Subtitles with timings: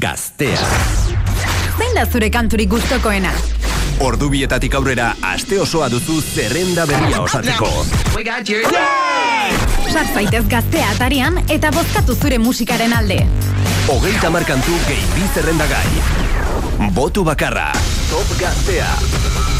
[0.00, 0.56] Gaztea.
[1.76, 3.32] Zein da zure kanturik gustokoena?
[4.00, 7.68] Ordu bietatik aurrera aste osoa duzu zerrenda berria osatzeko.
[9.90, 13.20] Sar zaitez gaztea atarian eta bozkatu zure musikaren alde.
[13.92, 16.90] Hogeita markantu gehi bi zerrendagai.
[16.96, 17.68] Botu bakarra.
[18.08, 18.88] Top Gaztea.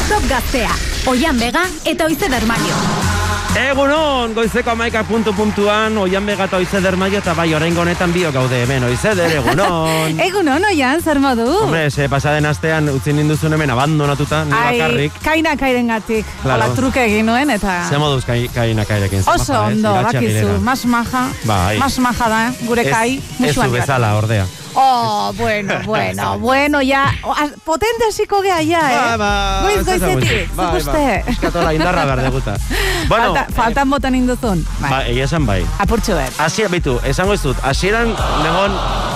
[0.09, 0.73] Top gaztea,
[1.13, 3.10] oian bega eta oize dermaio.
[3.51, 8.61] Egunon, goizeko amaika puntu puntuan, oian begata oizeder maio eta bai orain honetan bio gaude
[8.63, 10.15] hemen, oizeder, egunon.
[10.27, 11.47] Egunon, oian, zer modu?
[11.65, 15.19] Hombre, ze pasaden astean utzi ninduzun hemen abandonatuta, ni bakarrik.
[15.25, 16.25] kaina kairen gatik.
[16.45, 16.63] Claro.
[16.63, 17.81] Hola, truke egin nuen, eta...
[17.89, 19.19] Ze moduz kai, kaina kairekin.
[19.27, 19.75] Oso maja, ez?
[19.75, 21.77] ondo, bakizu, mas maja, Bai.
[21.77, 23.79] mas maja da, gure Ez- kai, Ez musuan joaten.
[23.81, 24.47] bezala, ordea.
[24.73, 29.17] Oh, bueno, bueno, bueno, ya, o, a- potente hasiko gea ya, eh?
[29.63, 31.23] Goiz goizetik, zuk uste?
[31.27, 32.55] Eskatola indarra behar deguta.
[33.11, 34.59] Bueno, Falta, faltan botan induzun.
[34.59, 35.65] eh, Bai, ba, egia esan bai.
[35.79, 36.31] apurtxo bet.
[36.39, 38.71] Asia, bitu, esango ez dut, hasieran negon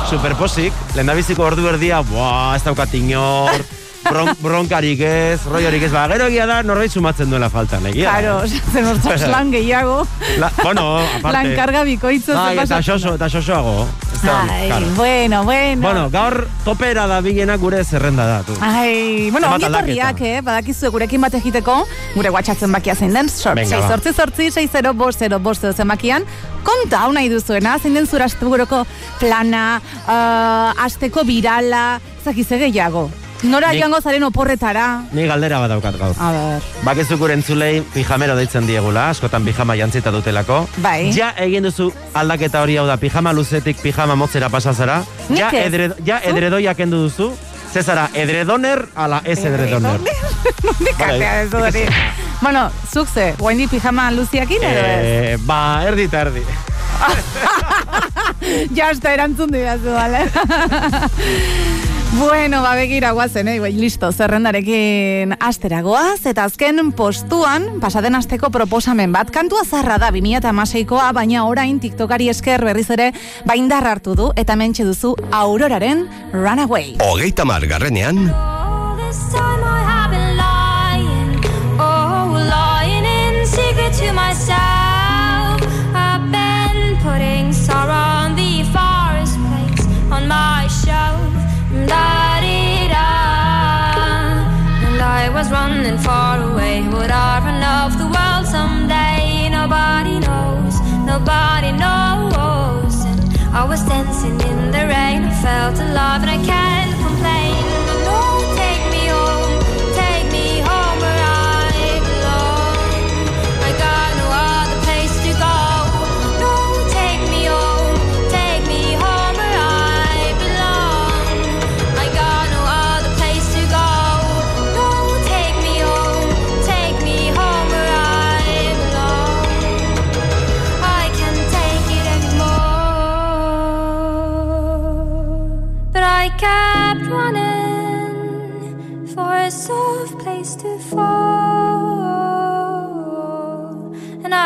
[0.09, 3.63] superposik, lehendabiziko ordu erdia, buah, ez daukat inor,
[4.09, 8.11] bron, bronkarik ez, roiorik ez, ba, gero egia da, norbait sumatzen duela faltan, egia.
[8.11, 8.19] da.
[8.19, 10.05] Claro, zen hortzaz lan gehiago,
[10.39, 11.31] La, bueno, aparte.
[11.37, 13.15] lan karga bikoitzo Bai, zen eta pasatzen xoso, da.
[13.15, 13.87] eta xosoago.
[14.15, 14.87] Ez da, Ai, claro.
[14.95, 15.81] bueno, bueno.
[15.81, 18.53] Bueno, gaur topera da bilenak gure zerrenda da, tu.
[18.61, 20.37] Ai, bueno, ongi etorriak, aldaketa.
[20.37, 20.41] eh?
[20.45, 21.81] Badakizu gurekin bat egiteko,
[22.15, 25.61] gure WhatsAppen bakia zein den, sort, Venga, 6 sortzi sortzi, 6 0 bost 0 bost
[25.67, 26.23] 0 zenbakian,
[26.63, 28.85] konta hau nahi duzuena, zein den zura asteburoko
[29.19, 33.09] plana, uh, asteko birala, zakize gehiago.
[33.45, 35.01] Nora Nik- joango zaren oporretara.
[35.13, 36.15] Ni galdera bat daukat gaur.
[36.19, 40.67] A ber, Bakizu gure entzulei pijamero deitzen diegula, askotan pijama jantzita dutelako.
[40.81, 41.11] Bai.
[41.13, 45.03] Ja egin duzu aldaketa hori hau da, pijama luzetik pijama motzera pasazara.
[45.29, 46.29] Nik Ja, edre, ja Zu?
[46.29, 47.31] edredoia kendu duzu.
[47.75, 49.99] Zezara, edredoner ala ez edredoner.
[50.63, 51.15] Nondik Bai.
[51.15, 51.85] atea ez hori.
[52.41, 55.03] Bueno, zuk ze, guaindi pijama luziakin edo ez?
[55.05, 56.41] Eh, ba, erdi eta erdi.
[58.75, 60.19] Ja, hasta erantzun didazu, bale?
[62.17, 63.59] Bueno, ba begira guazen, eh?
[63.59, 71.09] Bai, listo, zerrendarekin asteragoaz, eta azken postuan, pasaden asteko proposamen bat, kantua zarra da 2006koa,
[71.17, 73.11] baina orain tiktokari esker berriz ere
[73.43, 76.95] baindar hartu du, eta mentxe duzu Auroraren Runaway.
[77.03, 78.29] Hogeita margarrenean,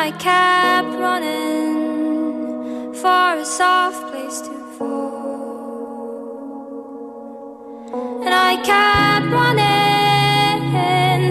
[0.02, 1.74] I kept running
[2.94, 5.44] for a soft place to fall.
[8.24, 9.76] And I kept running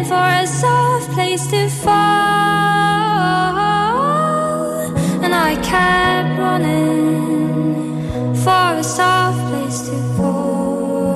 [0.05, 1.97] for a soft place to fall.
[5.25, 8.05] And I kept running
[8.45, 11.09] for a soft place to fall.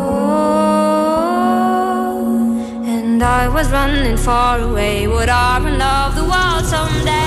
[2.95, 5.07] And I was running far away.
[5.07, 7.22] Would I run of the world someday?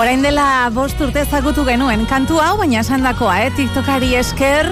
[0.00, 3.50] Orain dela bost urte ezagutu genuen kantu hau, baina esandakoa, eh?
[3.52, 4.70] TikTokari esker,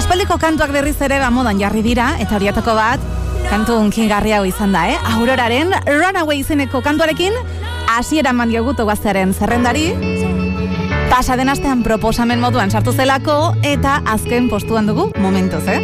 [0.00, 3.04] aspaldiko kantuak berriz ere ba modan jarri dira, eta horietako bat,
[3.50, 4.96] kantu unkigarri hau izan da, eh?
[5.12, 7.36] Auroraren Runaway izeneko kantuarekin,
[7.98, 9.90] hasiera eman diogutu gaztearen zerrendari,
[11.12, 15.82] pasaden astean proposamen moduan sartu zelako, eta azken postuan dugu momentuz, eh?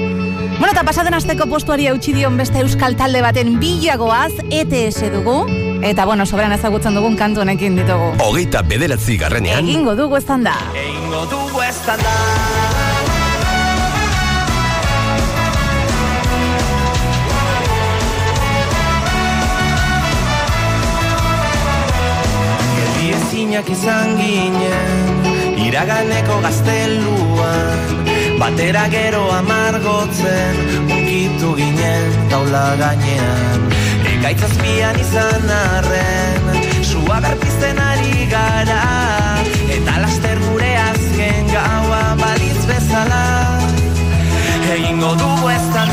[0.56, 5.42] Bueno, eta pasaden asteko postuari eutxi dion beste euskal talde baten bilagoaz, ETS dugu,
[5.82, 8.12] Eta bueno, sobran ezagutzen dugun kantu honekin ditugu.
[8.24, 9.64] Hogeita bederatzi garrenean.
[9.64, 10.56] Egingo dugu estan da.
[10.74, 12.16] Egingo dugu estan da
[22.76, 28.06] Geldi ezinak izan ginen Iraganeko gazteluan
[28.38, 33.77] Batera gero amargotzen Unkitu ginen taula gainean
[34.18, 36.46] Ekaitzazpian izan arren
[36.82, 38.80] Sua berpizten ari gara
[39.70, 43.22] Eta laster gure azken gaua balitz bezala.
[44.74, 45.84] Egingo dugu ez da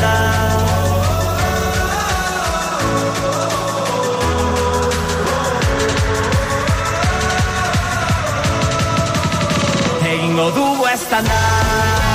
[10.10, 12.05] Egingo dugu ez da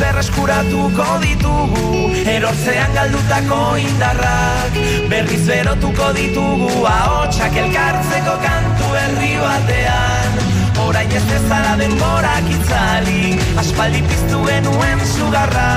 [0.00, 1.88] berreskuratuko ditugu.
[2.34, 4.78] Erortzean galdutako indarrak
[5.10, 6.70] Berriz berotuko ditugu.
[6.88, 10.40] Ahotsak elkartzeko kantu herri batean.
[10.80, 15.68] Orain ez bezala denborak itzali Aspaldi piztu genuen zugarra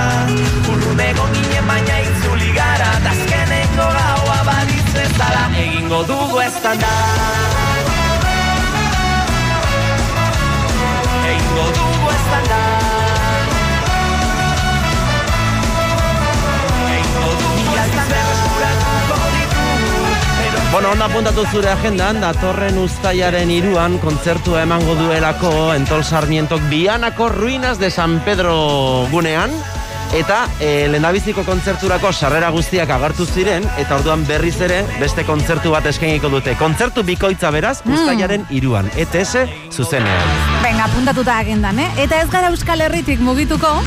[0.71, 4.95] Urrun egon ginen baina itzuli gara Tazkeneko gaua balitz
[5.65, 6.73] Egingo dugu ez da
[11.29, 13.02] Egingo dugu ez da
[20.73, 27.77] Bueno, onda apuntatu zure agendan, datorren ustaiaren iruan kontzertua emango duelako Entol Sarmientok Bianako Ruinas
[27.77, 29.53] de San Pedro gunean
[30.17, 35.85] Eta e, lehendabiziko kontzerturako sarrera guztiak agartu ziren Eta orduan berriz ere beste kontzertu bat
[35.89, 36.53] eskainiko dute.
[36.57, 40.33] Kontzertu bikoitza beraz, ustaiaren iruan ETS zuzenean.
[40.65, 41.89] Venga, apuntatuta agendan, eh?
[42.01, 43.77] Eta ez gara Euskal Herritik mugituko,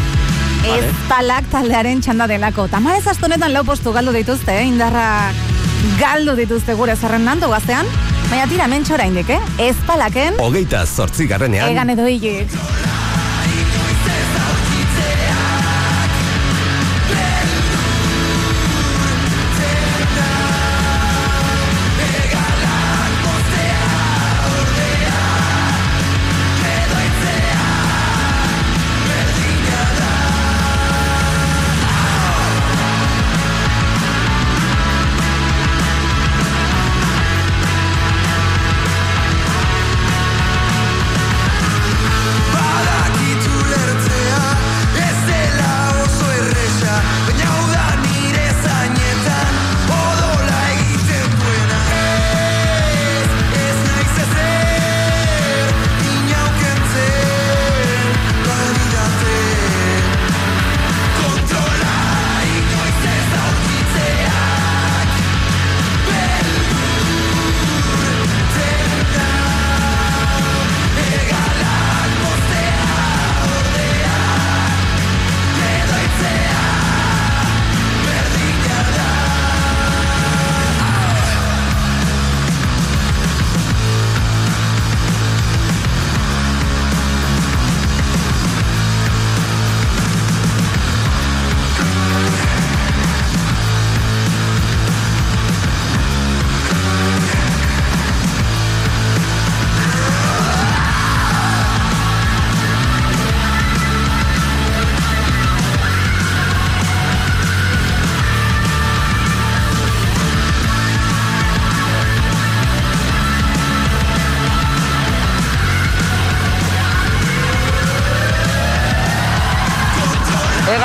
[0.66, 2.66] ez palak taldearen txanda delako.
[2.72, 4.66] Tamarez astonetan lau postu galdu dituzte, eh?
[4.66, 5.06] Indarra
[6.00, 7.86] galdu dituzte gure zerrendan gaztean.
[8.30, 9.40] Baina tira mentxora indik, eh?
[9.68, 11.70] Ez palaken, Hogeita zortzi garrenean.
[11.70, 12.50] egan edo hilik.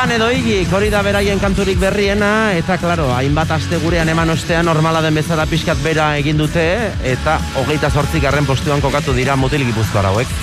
[0.01, 4.65] Egan edo higik, hori da beraien kanturik berriena, eta klaro, hainbat aste gurean eman ostean
[4.65, 6.63] normala den bezala pixkat bera egin dute,
[7.05, 10.34] eta hogeita zortzik garren postuan kokatu dira mutil gipuzkoar hauek.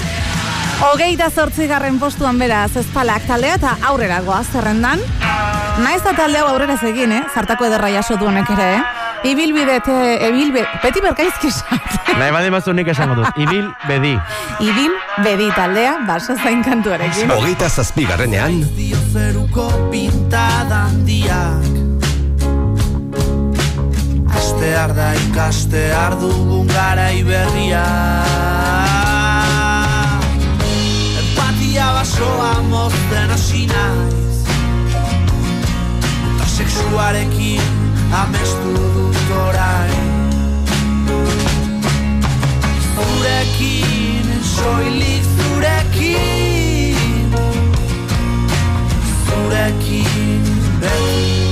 [0.93, 5.03] Hogeita zortzigarren postuan beraz ezpalak taldea eta aurrera goaz zerrendan.
[5.83, 7.25] Naiz eta talde hau aurrera egin, eh?
[7.35, 8.98] Zartako ederra jaso du honek ere, eh?
[9.25, 9.95] Ibilbide, te,
[10.29, 11.81] ibilbe, beti berkaizki esan.
[12.19, 14.15] Nahi badi mazu nik esango dut, ibil bedi.
[14.63, 14.95] Ibil,
[15.25, 17.31] bedi taldea, baso zain kantuarekin.
[17.35, 18.61] Hogeita zazpi garrenean.
[18.77, 21.67] dio zeruko pintada handiak
[24.39, 27.85] Astear da ikastear dugun garai berria
[31.23, 34.17] Empatia basoa mozten hasi naiz
[36.59, 37.63] sexuarekin
[38.13, 40.31] amestu dut orain.
[42.95, 46.97] Zurekin, soilik zurekin.
[49.27, 50.43] Zurekin
[50.81, 51.48] beti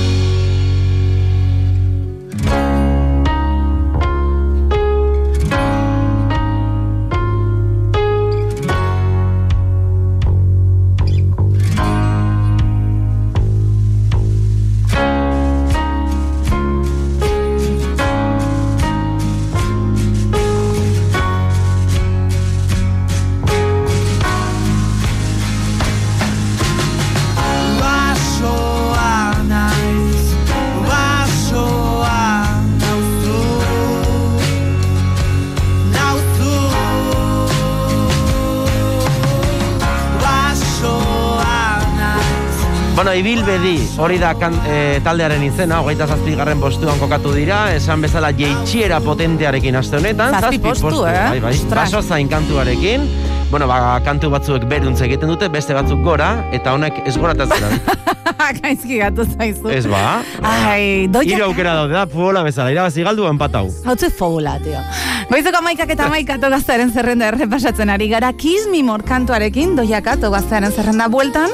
[42.97, 48.31] Bueno, ibilbedi, hori da kan, e, taldearen izena, hogeita zazpigarren postuan kokatu dira, esan bezala
[48.33, 50.33] jeitxiera potentearekin aste honetan.
[50.33, 51.13] Zazpi postu, eh?
[51.35, 53.05] Bai, bai, baso zain kantuarekin.
[53.51, 57.37] Bueno, ba, kantu batzuek beruntz egiten dute, beste batzuk gora, eta honek ez gora.
[58.63, 59.69] Gaizki gatu zaizu.
[59.69, 60.23] ez ba?
[60.41, 61.35] Ai, doia...
[61.35, 63.67] Hiru aukera daude da, puola bezala, irabazi galdu empatau.
[63.85, 64.81] Hautze fogula, tio.
[65.27, 70.71] Goizeko amaikak eta amaikatu gaztearen zerrenda errepasatzen ari gara, Kiss Me More kantuarekin doiakatu gaztearen
[70.71, 71.51] zerrenda bueltan,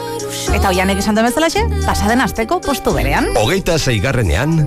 [0.53, 3.31] eta oianek esan duen bezalaxe, pasaden asteko postu berean.
[3.39, 4.59] Hogeita zeigarrenean,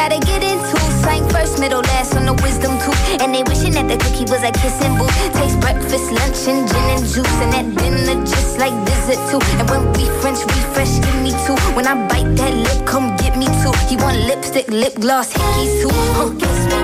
[0.00, 0.76] gotta get into.
[1.04, 3.00] Sang first, middle, last on the wisdom tooth.
[3.20, 5.12] And they wishing that the cookie was a kissing booth.
[5.36, 7.36] Taste breakfast, lunch, and gin and juice.
[7.44, 9.42] And at dinner, just like dessert too.
[9.60, 11.56] And when we French refresh, give me two.
[11.76, 13.74] When I bite that lip, come get me two.
[13.88, 15.92] He want lipstick, lip gloss, hickeys too.
[16.16, 16.32] Huh.
[16.40, 16.80] Kiss me.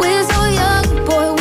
[0.00, 1.33] We're so young, boy.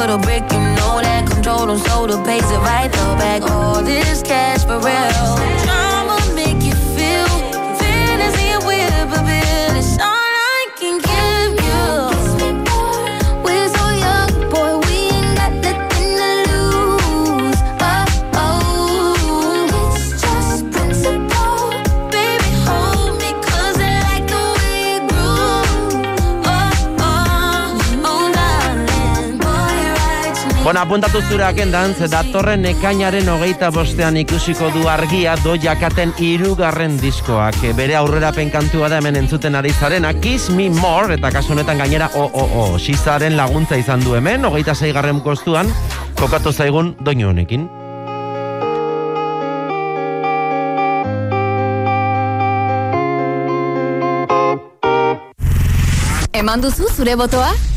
[0.00, 1.28] For the brick, you know that.
[1.30, 3.42] Control them so the pays it right though back.
[3.42, 5.69] All this cash for real.
[30.62, 36.98] Bueno, apuntatu zure agendan, ze datorren ekainaren hogeita bostean ikusiko du argia do jakaten irugarren
[37.00, 37.56] diskoak.
[37.64, 41.80] E, Bere aurrerapen kantua da hemen entzuten ari zarena, Kiss Me More, eta kasu honetan
[41.80, 45.72] gainera, o, o, o, Xizaren laguntza izan du hemen, hogeita zeigarren kostuan,
[46.20, 47.66] kokatu zaigun doinu honekin.
[56.36, 57.69] Eman duzu zure botoa?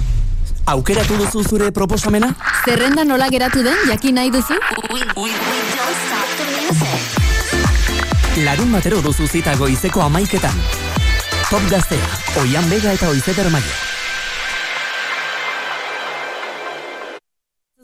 [0.66, 2.34] Aukeratu duzu zure proposamena?
[2.66, 4.56] Zerrenda nola geratu den jakin nahi duzu?
[8.46, 10.62] Larun batero duzu zita goizeko amaiketan.
[11.50, 13.83] Top gaztea, oian bega eta oizeder maia.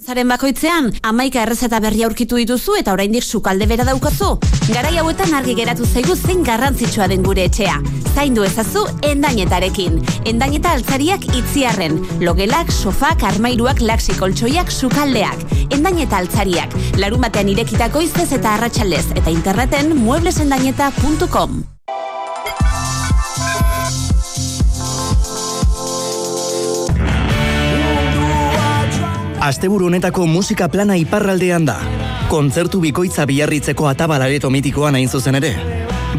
[0.09, 4.31] Zaren bakoitzean, amaika errezeta berri aurkitu dituzu eta oraindik sukalde bera daukazu.
[4.71, 7.75] Garai hauetan argi geratu zaigu zein garrantzitsua den gure etxea.
[8.15, 10.01] Zaindu ezazu endainetarekin.
[10.33, 12.01] Endaineta altzariak itziarren.
[12.25, 15.45] Logelak, sofak, armairuak, laksi koltsoiak, sukaldeak.
[15.69, 16.73] Endaineta altzariak.
[16.97, 21.61] Larun batean irekitako izez eta arratsaldez eta interneten mueblesendaineta.com.
[29.39, 31.77] Asteburu honetako musika plana iparraldean da.
[32.27, 35.53] Kontzertu bikoitza biarritzeko atabalareto mitikoan hain zuzen ere.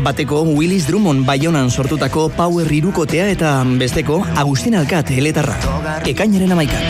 [0.01, 5.59] Bateko Willis Drummond Baionan sortutako Power irukotea eta besteko Agustin Alkat eletarra.
[6.09, 6.81] Ekainaren amaikan.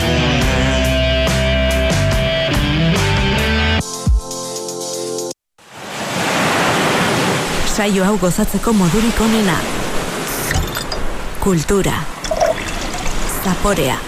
[7.75, 9.57] Saio hau gozatzeko modurik onena.
[11.43, 11.99] Kultura.
[13.43, 13.99] Zaporea.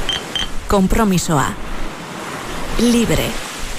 [0.72, 1.63] Kompromisoa.
[2.80, 3.30] Libre.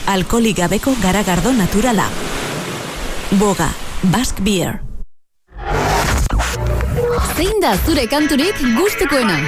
[0.06, 2.06] Alkolik gabeko garagardo naturala.
[3.32, 3.68] Boga.
[4.02, 4.80] Basque Beer.
[7.34, 9.38] Zein da zure kanturik gustukoena?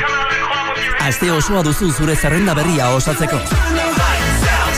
[1.04, 3.38] Aste osoa duzu zure zerrenda berria osatzeko.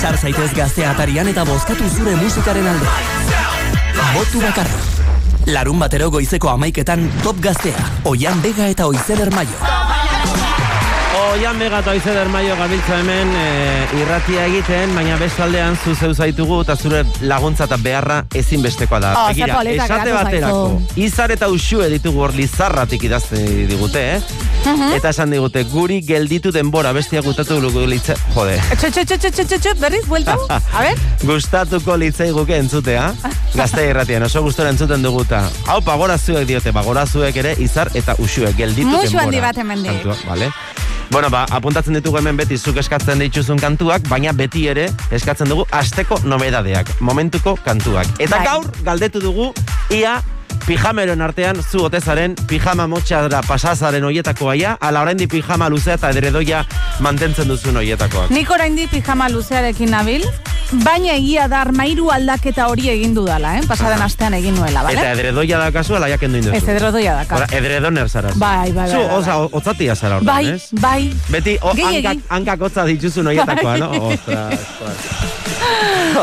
[0.00, 2.86] Sar zaitez gaztea atarian eta bozkatu zure musikaren alde.
[4.14, 4.82] Botu bakarra.
[5.46, 7.86] Larun batero goizeko amaiketan top gaztea.
[8.04, 9.87] Oian Bega eta Oizeder Maio.
[11.18, 13.46] Oian Bega eta Oizeder Maio gabiltza hemen e,
[13.98, 19.12] irratia egiten, baina bestaldean zu zeu zaitugu eta zure laguntza eta beharra ezinbestekoa da.
[19.18, 20.80] Oh, Begira, esate baterako.
[21.00, 24.20] Izar eta usue ditugu hor lizarratik idazte digute, eh?
[24.64, 24.92] Mhm.
[24.98, 28.14] Eta esan digute, guri gelditu denbora bestia gutatu lugu litze...
[28.34, 28.58] Jode.
[29.80, 30.36] Berriz, buelta.
[30.76, 30.98] A ver.
[31.24, 33.12] Gustatuko litzai guke entzutea.
[33.54, 35.42] Gazte irratian, oso gustora entzuten duguta.
[35.66, 39.24] Hau, pagorazuek diote, pagorazuek ere, izar eta usuek gelditu Musu denbora.
[39.24, 40.02] handi bat hemendik.
[40.02, 40.52] Kantua, vale?
[41.10, 45.64] Bueno, ba, apuntatzen ditugu hemen beti zuk eskatzen dituzun kantuak, baina beti ere eskatzen dugu
[45.72, 48.10] asteko nobedadeak, momentuko kantuak.
[48.20, 48.44] Eta Bai.
[48.44, 49.52] gaur galdetu dugu
[49.88, 50.18] ia
[50.66, 56.64] pijameron artean zu otezaren pijama motxadra pasazaren oietako aia, ala oraindi pijama luzea eta edredoia
[57.00, 58.30] mantentzen duzun oietakoak.
[58.30, 60.24] Nik oraindi pijama luzearekin nabil,
[60.84, 63.62] baina egia da armairu aldaketa hori egin dudala, eh?
[63.68, 65.12] Pasaden astean egin nuela, Eta bale?
[65.14, 66.56] edredoia da kasu, ala jaken duin duzu.
[66.56, 67.36] Ez edrodoia daka.
[67.36, 68.30] Ora, edredoner zara.
[68.36, 70.68] Bai, bai, bai, Zu, bai, oza, o- otzatia zara ordan, Bai, ez?
[70.72, 71.14] bai.
[71.28, 72.06] Beti, o, Gehiegi.
[72.06, 73.90] hankak, hankak otza dituzun oietakoa, no?
[73.90, 73.98] Bai.
[74.18, 75.36] Ostras, ostras.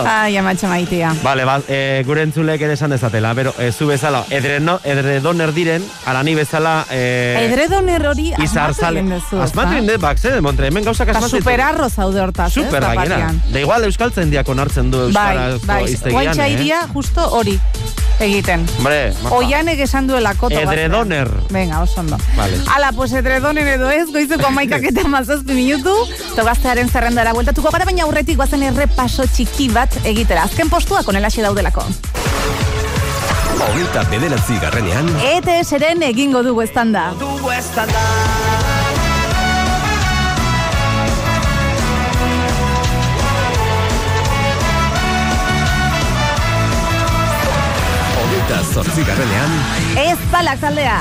[0.06, 1.14] Ai, amatxe maitia.
[1.24, 5.84] Vale, ba, e, gure entzulek ere esan dezatela, bero, e, zu bezala, edreno, edredoner diren,
[6.06, 6.86] ala ni bezala...
[6.92, 7.02] E,
[7.46, 11.38] Edredoner hori izar asmatu duzu, Asmatu dut, bak, montre, hemen gauzak Eta asmatu.
[11.38, 12.54] superarro zaude hortaz, ez?
[12.54, 13.20] Super, gainera.
[13.20, 13.42] bat-batean.
[13.54, 16.54] Da igual euskaltzen diak onartzen du Bai, euskarazko bai, iztegian, guaitxa eh?
[16.58, 17.60] iria justo hori
[18.20, 18.64] egiten.
[18.78, 19.36] Hombre, maja.
[19.36, 20.56] Oianek esan duela koto.
[20.56, 21.30] Edredoner.
[21.52, 22.18] Venga, oso ondo.
[22.38, 22.62] Vale.
[22.76, 25.94] Ala, pues edredonen edo ez, goizeko amaikak eta mazazpi minutu,
[26.36, 30.48] togaztearen zerrendara bueltatuko gara, baina aurretik guazen errepaso txiki bat egitera.
[30.48, 31.84] Azken postuak onelaxe daudelako.
[33.60, 37.08] Hogeita bederatzi garrenean, ETS-eren egingo dugu estanda.
[37.20, 38.04] Dugu estanda
[48.26, 49.58] hogeita zortzi garrenean,
[50.06, 51.00] Ez balak taldea.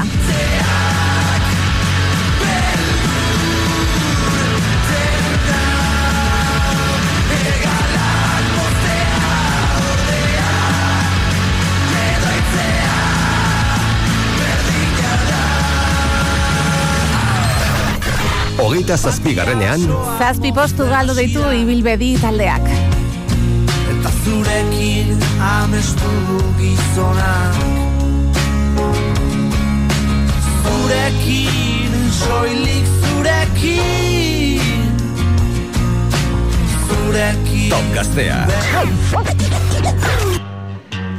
[18.64, 19.82] Hogeita zazpi garrenean,
[20.18, 22.64] Zazpi postu galdu ditu ibilbedi taldeak.
[23.92, 26.12] Eta zurekin amestu
[26.60, 27.58] gizonak.
[30.62, 34.62] Zurekin, soilik zurekin.
[36.88, 37.68] Zurekin.
[37.76, 38.40] Top gaztea.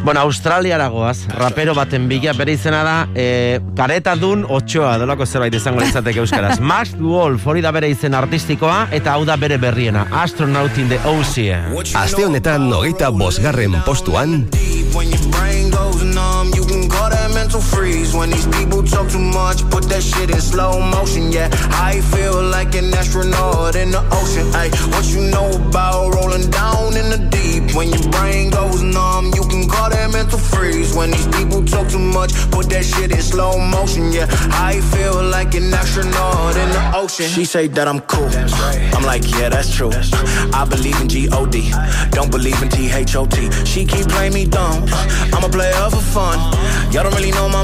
[0.06, 5.58] Bueno, Australiara goaz, rapero baten bila, bere izena da, e, kareta dun otxoa, dolako zerbait
[5.58, 6.60] izango litzateke euskaraz.
[6.72, 11.02] Max Wolf, hori da bere izen artistikoa, eta hau da bere berriena, Astronaut in the
[11.10, 11.74] Ocean.
[11.98, 14.44] Aste honetan hogeita bosgarren postuan,
[17.96, 18.50] When your brain goes numb, you can call that mental freeze.
[18.50, 21.34] When these people talk too much, put that shit in slow motion.
[21.34, 24.48] Yeah, I feel like an astronaut in the ocean.
[24.56, 27.76] Ay, what you know about rolling down in the deep?
[27.76, 30.96] When your brain goes numb, you can call that mental freeze.
[30.96, 34.14] When these people talk too much, put that shit in slow motion.
[34.14, 37.28] Yeah, I feel like an astronaut in the ocean.
[37.28, 38.30] She say that I'm cool.
[38.96, 39.92] I'm like, yeah, that's true.
[40.54, 41.74] I believe in G-O-D.
[42.12, 43.52] Don't believe in T-H-O-T.
[43.66, 44.86] She keep playing me dumb.
[45.34, 46.40] I'm a player for fun.
[46.92, 47.64] Y'all don't really know my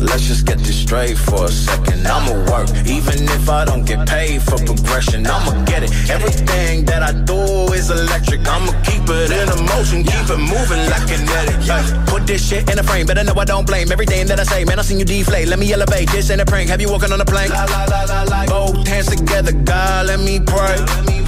[0.00, 2.06] Let's just get this straight for a second.
[2.06, 5.26] I'ma work, even if I don't get paid for progression.
[5.26, 5.90] I'ma get it.
[6.10, 8.46] Everything that I do is electric.
[8.46, 11.58] I'ma keep it in a motion, keep it moving like kinetic.
[12.06, 14.64] Put this shit in a frame, better know I don't blame everything that I say.
[14.64, 15.48] Man, I seen you deflate.
[15.48, 16.08] Let me elevate.
[16.10, 16.70] This ain't a prank.
[16.70, 17.50] Have you walking on a plane?
[18.48, 20.76] Both hands together, God, let me pray.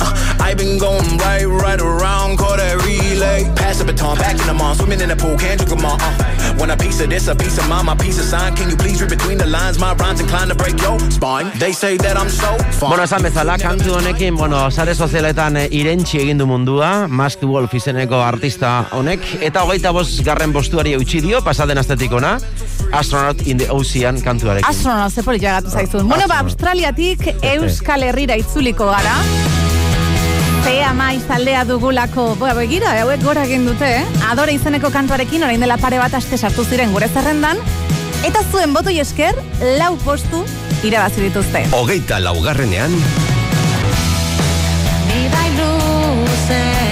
[0.00, 3.44] Uh, I been going right, right around, call that relay.
[3.54, 5.96] Pass the baton, back in the mall, swimming in the pool, can't drink them all.
[6.00, 6.32] Uh.
[6.58, 8.54] Want a piece of this, a piece of mine, my piece of sign.
[8.62, 9.76] Can you please read between the lines?
[9.80, 11.50] My rhymes inclined to break your spine.
[11.58, 12.90] They say that I'm so fine.
[12.90, 17.74] Bueno, esan bezala, kantu honekin, bueno, sare sozialetan eh, irentxi egin du mundua, Masked Wolf
[17.74, 22.36] izeneko artista honek, eta hogeita bost garren postuari eutxi dio, pasaden astetik ona,
[22.92, 24.70] Astronaut in the Ocean kantuarekin.
[24.70, 26.06] Astronaut, ze polit jagatu zaizun.
[26.06, 26.38] Bueno, ba.
[26.46, 29.16] Australiatik Euskal Herrira itzuliko gara.
[30.62, 34.06] Ze ama izaldea dugulako, boa, begira, hauek gora egin dute, eh?
[34.30, 37.58] Adore izeneko kantuarekin, orain dela pare bat aste sartu ziren gure zerrendan,
[38.26, 39.38] eta zuen botoi esker,
[39.80, 40.44] lau postu
[40.86, 41.64] irabazi dituzte.
[41.74, 42.94] Hogeita laugarrenean,
[45.12, 46.91] Vida luzea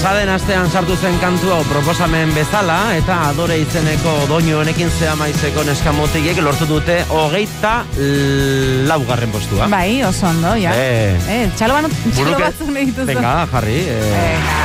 [0.00, 5.60] Pasaden astean sartu zen kantu hau proposamen bezala, eta adore izeneko doinu honekin zea maizeko
[5.68, 7.74] neskamotiek lortu dute hogeita
[8.88, 9.68] laugarren postua.
[9.68, 10.72] Bai, oso ondo, ja.
[10.72, 11.12] Eh.
[11.28, 12.32] Eh, txalo, banu, txalo
[12.72, 13.10] nahi dituzu.
[13.12, 13.76] Venga, jarri.
[13.92, 14.59] Eh, Eta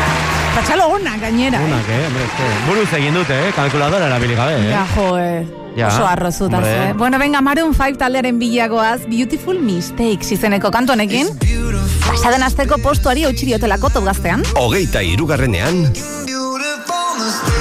[0.63, 1.60] txalo ona, gainera.
[1.60, 1.65] eh.
[1.65, 2.50] unak, eh, hombre, eske.
[2.68, 4.72] Buruz egin dute, eh, kalkuladora erabili gabe, eh.
[4.72, 5.46] Ja, jo, eh.
[5.76, 6.89] Ja, Oso arrozutaz, hombre.
[6.89, 6.94] eh?
[6.94, 11.28] Bueno, venga, Maroon 5 taldearen bilagoaz, Beautiful Mistakes izeneko kantu honekin.
[12.06, 14.44] Pasaden azteko postuari eutxi diotelako top gaztean.
[14.56, 15.91] hogeita irugarrenean,
[16.26, 17.55] Beautiful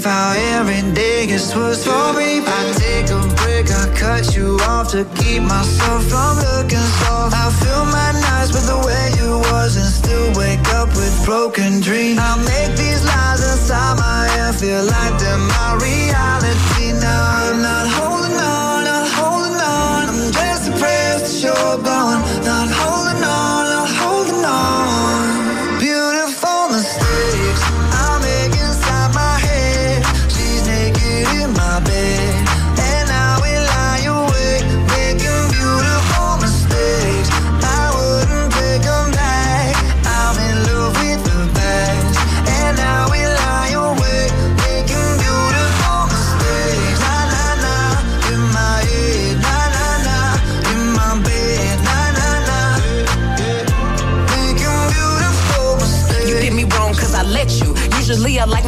[0.00, 2.40] believe how every day gets worse for me.
[2.46, 7.34] I take a break, I cut you off to keep myself from looking soft.
[7.34, 11.80] I fill my nights with the way you was and still wake up with broken
[11.80, 12.18] dreams.
[12.20, 16.69] I make these lies inside my head feel like they're my reality.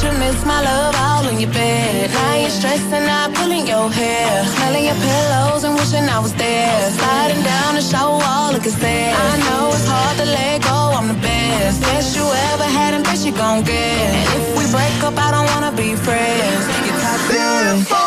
[0.00, 2.10] you miss my love all in your bed.
[2.10, 6.90] Now you're stressing out, pulling your hair, smelling your pillows and wishing I was there.
[6.90, 9.12] Sliding down the shower wall, looking sad.
[9.12, 10.78] I know it's hard to let go.
[10.98, 14.08] I'm the best, best you ever had, and best you gon' get.
[14.18, 16.62] And if we break up, I don't wanna be friends.
[16.86, 17.36] You're toxic.
[17.36, 18.01] Beautiful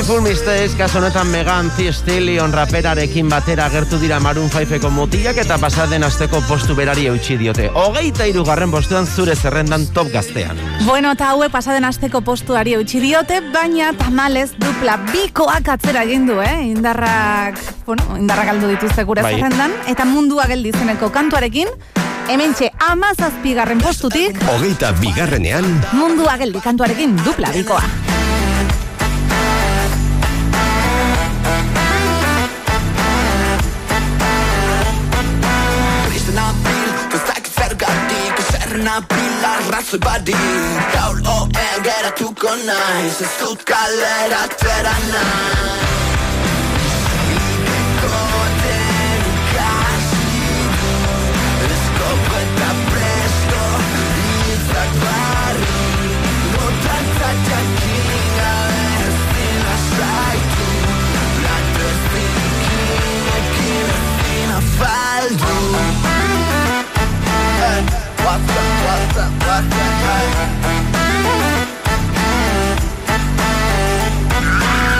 [0.00, 0.20] beautiful.
[0.30, 6.04] Mistakes, kaso honetan Megan Thee Stallion raperarekin batera agertu dira Maroon 5eko mutilak eta pasaden
[6.04, 7.68] asteko postu berari eutxi diote.
[7.74, 10.58] Hogeita irugarren postuan zure zerrendan top gaztean.
[10.86, 16.38] Bueno, eta haue pasaden asteko postuari eutxi diote, baina tamalez dupla bikoak atzera egin du,
[16.40, 16.60] eh?
[16.68, 19.34] Indarrak, bueno, indarrak aldu dituzte gure Bai.
[19.34, 21.72] zerrendan, eta mundua geldizeneko kantuarekin,
[22.30, 27.82] hementxe amazazpigarren postutik, Hogeita bigarrenean, mundua geldi kantuarekin dupla bikoa.
[38.90, 40.36] Zerren nabil arrazoi badik
[40.94, 45.90] Gaur oel geratuko naiz Ez dut kalera atera nahi
[47.36, 48.30] Ibeko
[68.30, 70.28] what's up, what's up, what's up, hey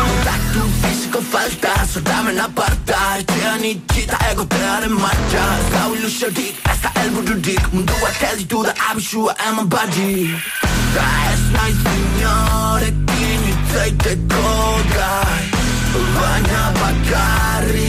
[0.00, 7.70] Kontaktu fisiko falta Zordamen aparta Etxean itxita egotearen martxa Ez da ilusiorik, ez da elbururik
[7.72, 10.34] Munduak gelditu da abisua eman badi
[10.96, 14.58] Da ez naiz inorekin itzaiteko
[14.96, 15.44] gai
[16.18, 17.88] Baina bakarri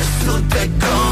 [0.00, 1.11] ez duteko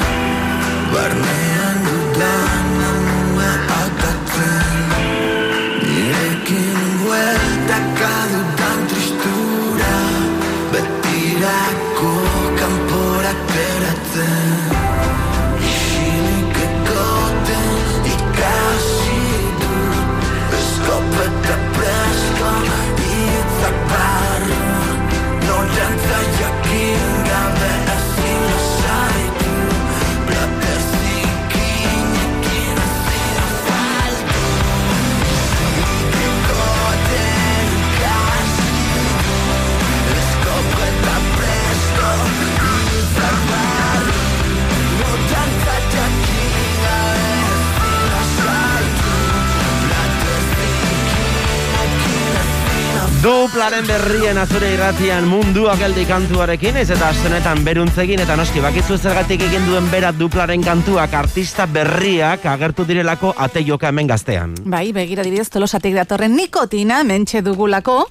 [53.21, 59.43] Duplaren berrien azure irratian mundua geldi kantuarekin, ez eta astenetan beruntzegin eta noski bakizu zergatik
[59.45, 64.57] egin duen berat duplaren kantuak artista berriak agertu direlako ate joka hemen gaztean.
[64.65, 68.07] Bai, begira dibidez tolosatik datorren nikotina mentxe dugulako.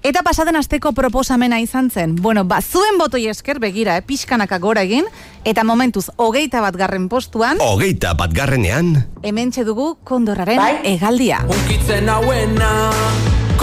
[0.00, 2.16] Eta pasaden asteko proposamena izan zen.
[2.16, 5.04] Bueno, ba, zuen botoi esker begira, eh, pixkanaka gora egin.
[5.44, 11.44] Eta momentuz, hogeita bat garren postuan, hogeita batgarrenean, hementxe dugu kondorraren egaldia.
[11.52, 12.72] Unkitzen hauena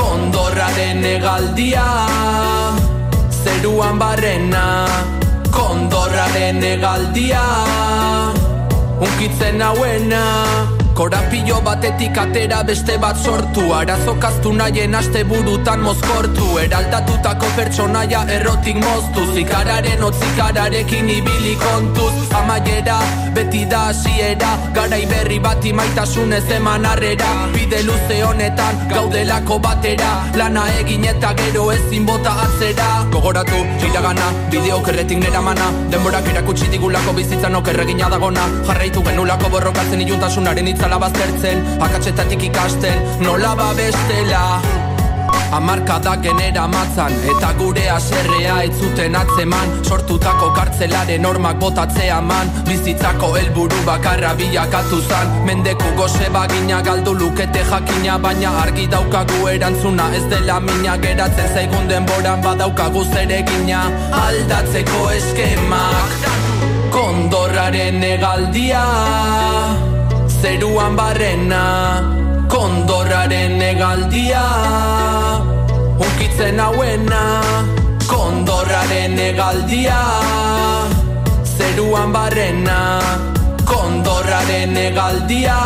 [0.02, 1.86] Kondorraren egaldia
[3.44, 4.66] Zeruan barrena.
[5.54, 7.46] Kondorraren egaldia
[9.02, 13.64] Unkitzen hauena Korapilo batetik atera beste bat sortu.
[13.74, 16.60] Arazokaztu nahien aste burutan mozkortu.
[16.62, 22.14] Eraldatutako pertsonaia errotik moztu Zikararen otzikararekin ibili kontuz.
[23.34, 24.52] Beti da hasiera.
[24.76, 30.12] Garai berri bati maitasunez eman arrera Bide luze honetan gaudelako batera.
[30.36, 33.06] Lana egin eta gero ezin bota atzera.
[33.12, 38.48] Gogoratu, iragana, bideo kerretik nera mana Denborak erakutsi digulako bizitzan okerregina dagona.
[38.68, 44.62] Jarraitu genulako borrokatzen iluntasunaren itzala baztertzen Akatsetatik ikasten, nola babestela
[45.52, 49.74] Amarkada genera matzan Eta gure aserrea ez zuten atzeman.
[49.84, 55.36] Sortutako kartzelaren normak botatzea man Bizitzako helburu bakarra bilakatu zan.
[55.46, 60.98] Mendeku goze bagina galdu lukete jakina Baina argi daukagu erantzuna ez dela mina.
[61.04, 63.86] Geratzen zaigun denboran badaukagu zeregina
[64.24, 66.30] Aldatzeko eskemak
[66.96, 68.86] Kondorraren egaldia
[70.42, 72.02] Zeruan barrena
[72.50, 74.42] Kondorraren egaldia
[76.02, 77.22] Unkitzen hauena
[78.10, 80.00] Kondorraren egaldia
[81.46, 82.80] Zeruan barrena
[83.70, 85.60] Kondorraren egaldia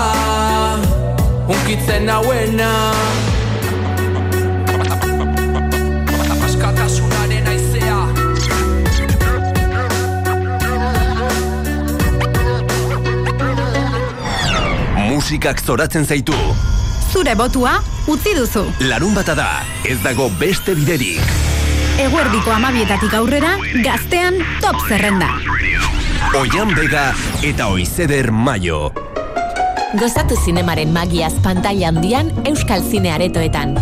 [1.48, 2.74] Unkitzen hauena
[15.26, 16.36] Musikak zoratzen zaitu.
[17.10, 17.72] Zure botua
[18.06, 18.62] utzi duzu.
[18.86, 19.48] Larun bata da,
[19.82, 21.34] ez dago beste biderik.
[21.98, 25.32] Eguerdiko amabietatik aurrera, gaztean top zerrenda.
[26.38, 27.08] Oian Bega
[27.42, 28.92] eta Oizeder Mayo.
[29.98, 33.74] Gozatu zinemaren magiaz pantalla handian Euskal Zine Aretoetan.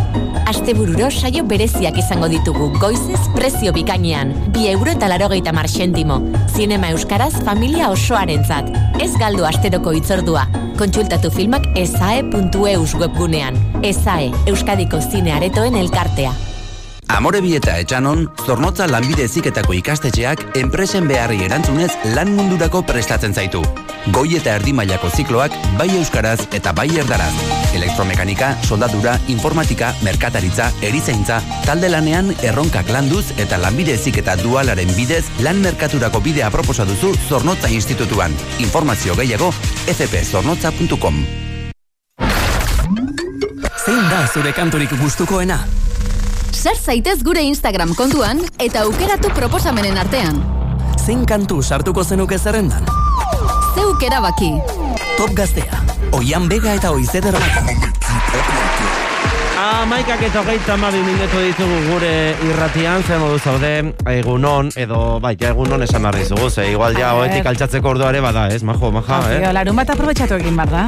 [0.54, 4.36] Astebururo saio bereziak izango ditugu goizez prezio bikainean.
[4.54, 6.20] Bi euro eta larogeita mar xentimo.
[6.54, 8.70] Zinema Euskaraz familia osoarentzat.
[9.02, 10.46] Ez galdu asteroko itzordua.
[10.78, 13.58] Kontsultatu filmak esae.eus webgunean.
[13.82, 16.38] Esae, Euskadiko Zine Aretoen elkartea.
[17.14, 23.62] Amorebi eta etxanon, zornotza lanbide eziketako ikastetxeak enpresen beharri erantzunez lan mundurako prestatzen zaitu.
[24.16, 27.30] Goi eta erdi mailako zikloak bai euskaraz eta bai erdaraz.
[27.78, 35.62] Elektromekanika, soldadura, informatika, merkataritza, erizaintza, talde lanean erronkak landuz eta lanbide eziketa dualaren bidez lan
[35.62, 38.34] merkaturako bidea proposa duzu Zornotza Institutuan.
[38.58, 39.54] Informazio gehiago
[39.86, 41.24] fpzornotza.com
[43.86, 45.62] Zein da zure kanturik gustukoena?
[46.54, 50.38] Sar zaitez gure Instagram kontuan eta aukeratu proposamenen artean.
[51.02, 52.86] Zein kantu sartuko zenuke zerrendan?
[53.74, 54.54] Zeuk erabaki.
[55.18, 55.82] Top gaztea,
[56.14, 57.36] Oian Bega eta Oizeder
[59.54, 62.14] Amaikak eta hogeita amabi minutu ditugu gure
[62.48, 63.70] irratian, zer modu zaude,
[64.10, 67.28] egunon, edo, bai, ja egunon esan behar dizugu, ze igual ja A ver.
[67.30, 69.38] oetik altxatzeko orduare bada, ez, majo, maja, eh?
[69.44, 70.88] Tío, larun bat aprobetxatu egin bar da.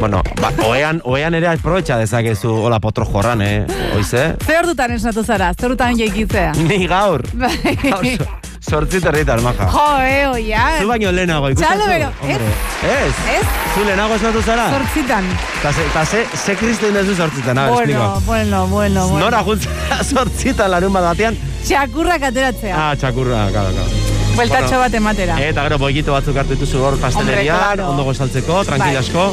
[0.00, 3.66] Bueno, ba, oean, oean ere aprobetxa dezakezu, hola potro jorran, eh,
[3.96, 4.24] oize?
[4.46, 6.52] Ze ordutan esnatu zara, ze ordutan jeikitzea.
[6.64, 8.16] Ni gaur, Bai.
[8.66, 9.68] Gaur, sortzit herritar, maja.
[9.70, 10.80] Jo, eh, oian.
[10.80, 12.44] Zu baino lehenago, ikusten Txalo, bero, Hombre,
[12.82, 13.14] ez?
[13.36, 13.46] Ez?
[13.74, 14.68] Zu lehenago esnatu zara?
[14.70, 15.24] Zortzitan.
[15.62, 18.20] Ta ze, ta ze, kristo indezu sortzitan, a ver, Bueno, explico.
[18.26, 19.24] bueno, bueno, bueno.
[19.24, 21.36] Nora juntzera sortzitan larun bat batean?
[21.64, 22.76] Txakurrak ateratzea.
[22.90, 24.07] Ah, txakurra, claro, claro.
[24.38, 25.36] Bueltatxo Bueno, bat ematera.
[25.48, 27.88] Eta gero boikito batzuk hartu dituzu hor pastelerian, Hombre, claro.
[27.90, 29.24] ondo gozaltzeko, tranquilasko.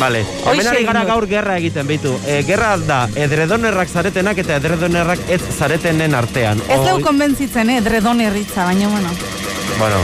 [0.00, 2.14] Vale, hemen ari gara gaur gerra egiten beitu.
[2.26, 6.62] E, gerra da, edredonerrak zaretenak eta edredonerrak ez zaretenen artean.
[6.68, 9.10] Ez O- deu konbentzitzen, eh, dredon erritza, baina, bueno.
[9.78, 10.00] Bueno,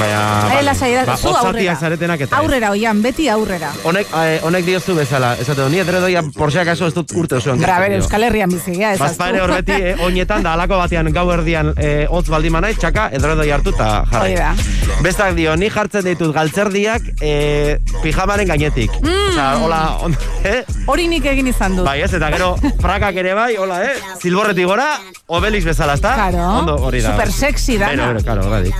[0.00, 0.22] baina...
[0.48, 1.76] Ai, lasai, ba, zu aurrera.
[1.76, 2.42] zaretenak eta ez.
[2.42, 3.70] Aurrera, oian, beti aurrera.
[3.84, 7.58] Honek, eh, honek diozu bezala, esatu, ni edredoia porxeak aso ez dut urte osoan.
[7.58, 8.04] Gra, gertzen ber, dio.
[8.04, 11.72] Euskal Herrian bizigea, ez Bazpa ere hor beti, eh, oinetan da alako batean gau erdian
[11.76, 14.34] eh, hotz baldin manai, txaka, edredoi hartu eta jarri.
[14.34, 14.54] Hoi da.
[15.04, 18.94] Bestak dio, ni jartzen ditut galtzerdiak eh, pijamaren gainetik.
[19.02, 19.28] Mm.
[19.28, 20.16] Osea, hola, on,
[20.48, 20.62] eh?
[20.90, 21.86] Hori nik egin izan dut.
[21.86, 23.94] Bai, ez, eta gero prakak ere bai, hola, eh?
[24.18, 24.88] Zilborretik gora,
[25.38, 26.14] obelix bezala, ezta?
[26.18, 26.46] Claro.
[26.62, 27.12] Ondo, hori da.
[27.14, 27.94] Super sexy dana.
[27.94, 28.74] Bero, bero, claro, horredik.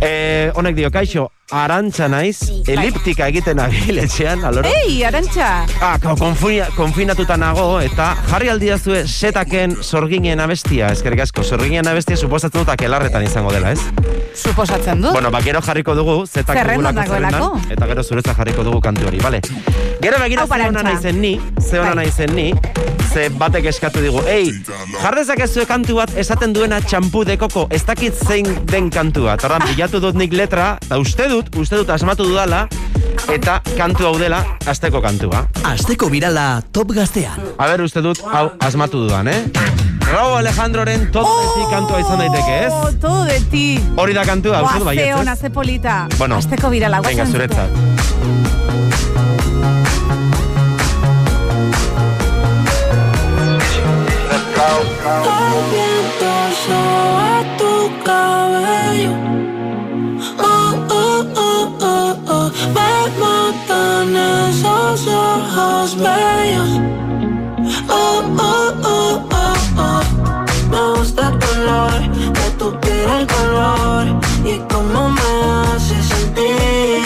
[0.00, 4.68] Eh, honek dio, kaixo, arantza naiz, eliptika egiten abil etxean, aloro?
[4.82, 5.48] Ei, arantxa!
[5.84, 12.64] Ah, konfina, konfinatuta nago, eta jarri aldiazue setaken sorginen abestia, eskerrik asko, sorginen abestia suposatzen
[12.64, 13.80] dut akelarretan izango dela, ez?
[14.36, 15.12] Suposatzen dut.
[15.16, 19.22] Bueno, ba, gero jarriko dugu, zetak dugulako zerrendan, eta gero zuretzat jarriko dugu kantu hori,
[19.22, 19.40] bale?
[20.02, 20.82] Gero begira ze hona Arantxa.
[20.90, 22.04] naizen ni, ze hona Bai.
[22.04, 22.50] naizen ni,
[23.16, 24.50] ze batek eskatu digu, ei,
[25.00, 29.64] jardezak ez kantu bat esaten duena txampu dekoko, ez dakit zein den kantua, eta ordan
[29.70, 32.66] bilatu dut nik letra, eta uste dut, uste dut asmatu dudala,
[33.32, 35.46] eta kantu hau dela, asteko kantua.
[35.64, 37.40] Asteko birala top gaztean.
[37.56, 39.40] A ber, uste dut, hau asmatu dudan, eh?
[40.06, 42.72] Raúl Alejandroren todo de ti kantua izan daiteke, ez?
[42.76, 43.66] Oh, todo de ti.
[43.96, 45.40] Hori da kantua, uste dut baietz, ez?
[45.40, 46.02] ze polita.
[46.18, 47.85] Bueno, Asteko birala, venga, guazen zuretzat.
[54.68, 56.30] El viento
[56.66, 57.72] soba tu
[58.04, 59.12] cabello.
[60.38, 62.50] Oh, oh, oh, oh, oh.
[62.74, 62.90] Me
[63.20, 66.72] matan esos ojos bellos.
[67.88, 70.02] Oh, oh, oh, oh, oh.
[70.68, 72.00] Me gusta el color
[72.38, 74.04] de tu piel, el color.
[74.44, 75.30] Y cómo me
[75.74, 77.05] hace sentir.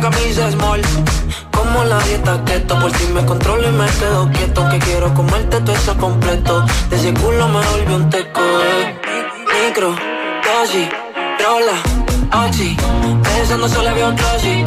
[0.00, 0.80] camisa small.
[1.52, 4.68] Como la dieta keto, por si me controlo y me quedo quieto.
[4.70, 6.64] Que quiero comerte todo eso completo.
[6.90, 8.40] De ese culo me volvió un teco.
[8.40, 8.96] eh.
[9.66, 9.90] Micro,
[10.44, 10.88] dosis,
[11.44, 12.76] rola, oxi.
[13.22, 14.64] Pensando solo había un trozi.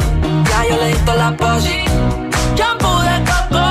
[0.49, 1.77] Ya yo le di la posi.
[2.55, 3.65] Shampoo de coco,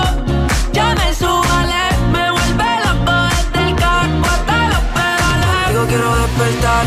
[0.73, 1.83] ya me subale.
[2.13, 5.69] Me vuelve loco desde el carro hasta los pedales.
[5.69, 6.87] Digo quiero despertar,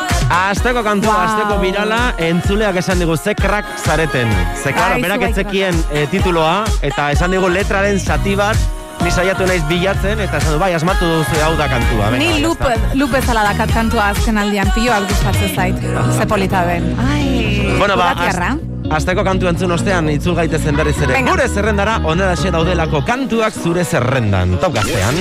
[0.31, 1.23] Asteko kantua, Wow.
[1.27, 4.29] asteko birala, entzuleak esan digu ze crack zareten.
[4.63, 8.55] Ze, claro, Ai, berak zu bai etzekien eh, tituloa, eta esan digu letraren zati bat,
[9.03, 12.09] ni saiatu naiz bilatzen, eta esan du, bai, asmatu duzu hau da kantua.
[12.11, 12.95] Venga, Ni ya lup, está.
[12.95, 15.75] lup bezala dakat kantua azken aldian, pioak gustatzen zait.
[16.17, 16.95] Ze polita den.
[17.11, 18.51] Ai, Bueno, ba, Uratiarra.
[18.55, 21.13] az- asteko kantu entzun ostean itzul gaitezen berriz ere.
[21.13, 21.31] Venga.
[21.31, 24.57] Gure zerrendara oneraxe daudelako kantuak zure zerrendan.
[24.59, 25.15] Top gaztean.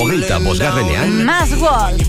[0.00, 1.24] Hogeita bosgarrenean.
[1.24, 2.08] Más Wolf.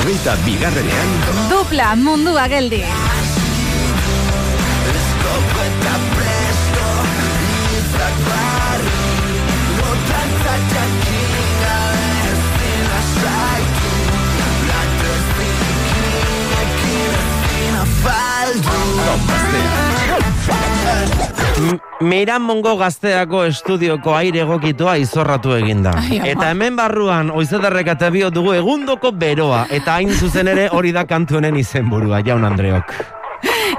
[0.00, 1.10] Hogeita bigarrenean.
[1.50, 2.80] Dupla mundua geldi.
[18.52, 19.89] M-
[22.00, 25.92] Miran Mongo gazteako estudioko aire egokitua izorratu eginda.
[26.24, 29.66] Eta hemen barruan, oizetarrek eta bio dugu egundoko beroa.
[29.70, 32.94] Eta hain zuzen ere hori da kantuenen izenburua, jaun Andreok.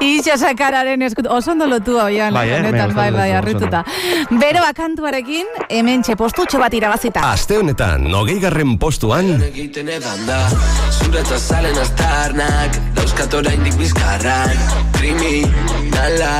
[0.02, 2.60] Ixa sakararen eskut, oso ondo lotua oian, Bai, eh?
[2.60, 3.84] honetan, bai, bai, arrituta.
[4.32, 7.26] Beroa kantuarekin, hemen txepostutxo bat irabazita.
[7.30, 9.36] Aste honetan, hogeigarren postuan.
[9.52, 10.40] egiten edan da
[11.02, 14.56] Zuretza zalen aztarnak Dauzkat oraindik bizkarran
[14.98, 16.34] Kriminala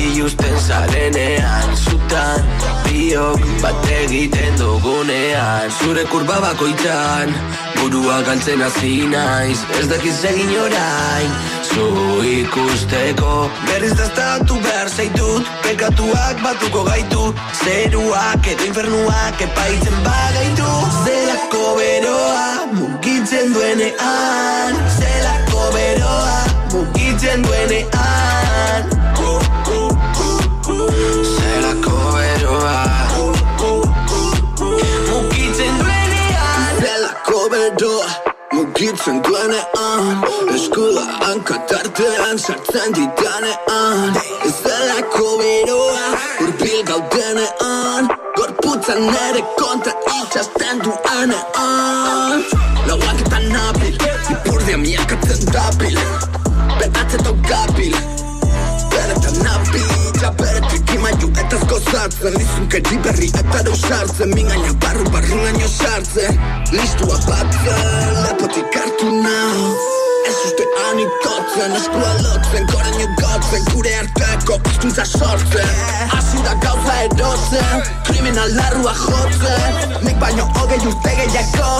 [0.00, 2.44] Biluzten zarenean Zutan
[2.86, 5.68] Biok bat egiten dugunean.
[5.76, 7.34] Zure kurba bakoitzan
[7.76, 9.58] Burua galtzen hasi naiz.
[9.76, 11.36] Ez dakiz egin orain
[11.68, 11.84] Zu
[12.32, 13.34] ikusteko.
[13.68, 17.28] Berriz daztatu behar zaitut Pekatuak batuko gaitu.
[17.60, 20.70] Zeruak edo infernuak Epaitzen bagaitu.
[21.04, 24.84] Zelako beroa Mugitzen duenean.
[24.96, 26.38] Zelako beroa
[26.72, 27.99] Mugitzen duenean
[38.80, 40.22] mugitzen duenean
[40.54, 44.16] Eskuda hankatartean sartzen ditanean
[44.46, 46.06] Ez delako beroa
[46.44, 52.46] urbil gaudenean Gorputzan nere kontra itxasten duenean
[52.86, 53.98] Lauak eta nabil,
[54.36, 55.98] ipurdia miakatzen dabil
[56.78, 58.09] Beratze tokabil Bere
[62.00, 66.38] Ugeri berri eta sartzen Mingaina barru barrunaino sartzen
[66.72, 69.76] Listua batzen, lepotik hartu nau
[70.24, 77.86] Ez uste anitotzen, eskua lotzen, koraino gotzen Gure arteko pizkuntza sortzen Hasi da gauza erotzen,
[78.08, 81.72] kriminal larrua jotzen Nik baino hogei urte gehiago,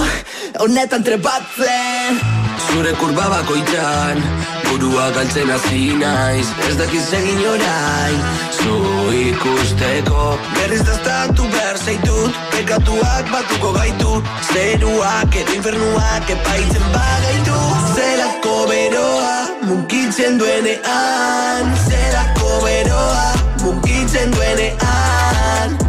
[0.66, 2.20] honetan trebatzen
[2.68, 6.46] Zure kurba bakoitzan Burua galtzen hasi naiz.
[6.68, 8.20] Ez dakiz egin orain
[8.54, 8.76] Zu
[9.18, 10.26] ikusteko.
[10.54, 14.22] Berriz daztatu behar zaitut Pekatuak batuko gaitu.
[14.52, 17.58] Zeruak edo infernuak Epaitzen bagaitu.
[17.96, 21.76] Zelako beroa Mugitzen duenean.
[21.88, 23.28] Zelako beroa
[23.66, 25.79] Mugitzen duenean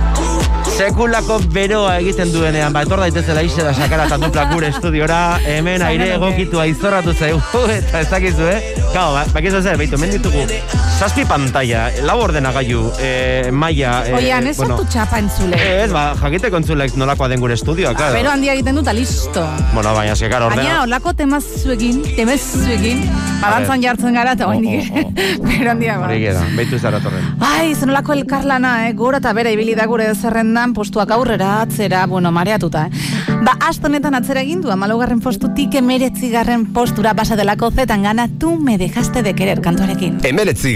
[0.72, 5.18] Sekulako beroa egiten duenean, ba, etor daitezela ise da sakara eta dupla gure estudiora,
[5.48, 7.42] hemen aire egokitu aizorratu zaigu,
[7.80, 8.60] eta ez dakizu, eh?
[8.94, 10.46] Kao, ba, bakizu zer, behitu, menditugu,
[10.98, 13.98] zazpi pantalla, lau ordenagailu, eh, maia...
[14.08, 15.60] Eh, Oian, ez bueno, txapa entzule.
[15.60, 18.16] Ez, ba, jakiteko entzulek nolakoa den gure estudioa, claro.
[18.16, 19.44] Bero handia egiten dut, listo.
[19.76, 20.82] Bueno, baina, eske, karo, Baina, ordena...
[20.88, 23.04] olako temazuekin, temazuekin,
[23.44, 24.88] balantzan jartzen gara, eta oindik,
[25.50, 26.12] bero handia ba.
[26.56, 27.28] Behitu zara torren.
[27.44, 28.96] Ai, zenolako elkarlana, eh?
[28.98, 30.08] gora eta bera ibili da gure
[30.62, 32.92] zerrendan postuak aurrera, atzera, bueno, mareatuta, eh?
[33.44, 38.78] Ba, astonetan atzera egin du, amalogarren postutik emeretzigarren postura basa delako zetan gana, tu me
[38.78, 40.20] dejaste de querer kantuarekin.
[40.24, 40.76] Emeretzi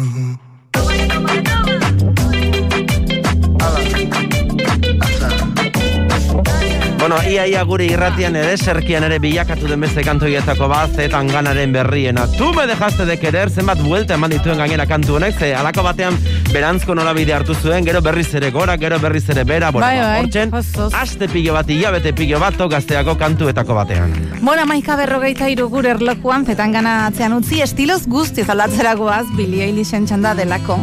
[7.01, 11.71] Bueno, ia ia gure irratian ere serkian ere bilakatu den beste kantoietako bat, zetan ganaren
[11.73, 12.27] berriena.
[12.37, 16.19] Tu me dejaste de querer, zenbat buelta eman dituen gainera kantu honek, ze alako batean
[16.53, 20.07] berantzko norabide hartu zuen, gero berriz ere gora, gero berriz ere bera, bueno, Bai, ba,
[20.11, 24.13] bai, hortzen, aste pilo bat, hilabete pilo bat, gazteako kantuetako batean.
[24.39, 30.05] Bueno, maika berrogeita iru gure erlojuan, zetan gana atzean utzi, estiloz guztiz aldatzeragoaz, Billie Eilisen
[30.05, 30.77] txanda delako.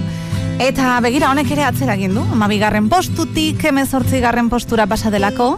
[0.58, 5.52] Eta begira honek ere atzera egin du, amabigarren postutik, emezortzigarren postura pasa delako,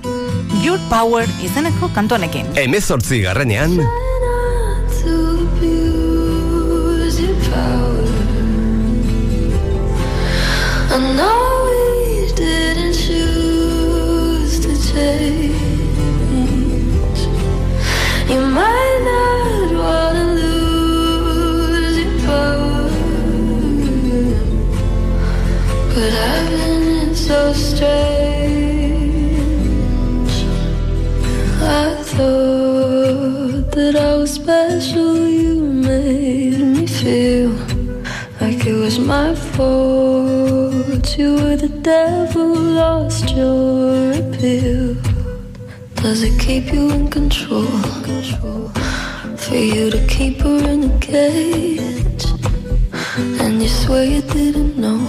[0.59, 2.47] Your Power izeneko kantu honekin.
[2.57, 3.77] emezortzi garrenean,
[5.01, 5.15] to
[5.47, 8.09] abuse your power.
[10.91, 15.55] I know we didn't choose to change.
[18.29, 22.91] You might not wanna lose your power,
[25.95, 28.40] but I've been so strange.
[31.71, 35.17] I thought that I was special.
[35.29, 37.51] You made me feel
[38.41, 41.19] like it was my fault.
[41.19, 44.97] You were the devil, lost your appeal.
[45.97, 48.01] Does it keep you in control?
[49.51, 52.25] for you to keep her in a cage.
[53.41, 55.01] And you swear you didn't know.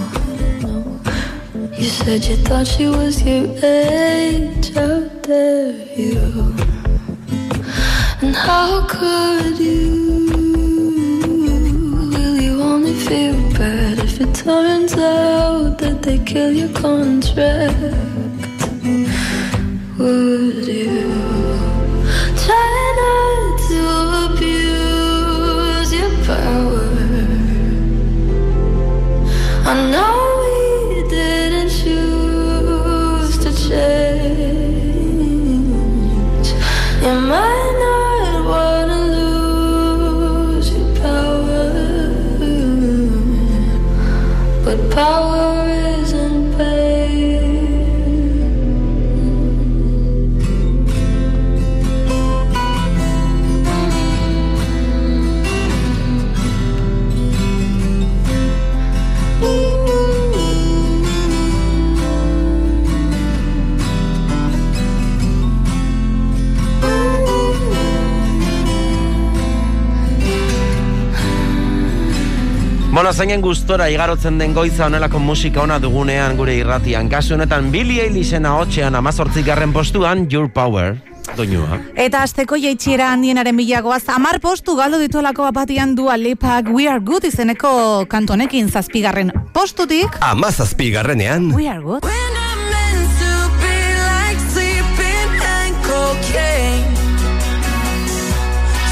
[1.78, 4.74] You said you thought she was your age.
[4.74, 6.51] How dare you?
[8.22, 10.28] And how could you?
[12.12, 17.74] Will you only feel bad if it turns out that they kill your contract?
[19.98, 20.91] Would you
[44.94, 45.41] power
[73.12, 77.10] Zeinen gustora igarotzen den goiza honelako musika ona dugunean gure irratian.
[77.12, 80.96] Kasu honetan Billy Eilishen ahotsean amazortzik garren postuan Your Power.
[81.36, 81.78] Doinua.
[81.94, 87.28] Eta azteko jaitxiera handienaren bilagoaz, amar postu galdu dituelako bapatian Dua Lipak We Are Good
[87.28, 90.18] izeneko kantonekin zazpigarren postutik.
[90.20, 91.52] Amazazpi garrenean.
[91.54, 92.08] We Are Good.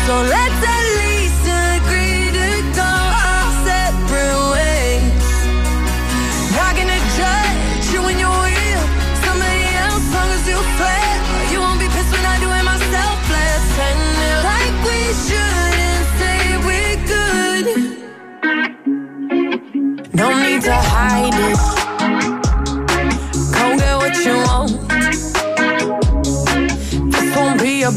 [0.07, 0.40] So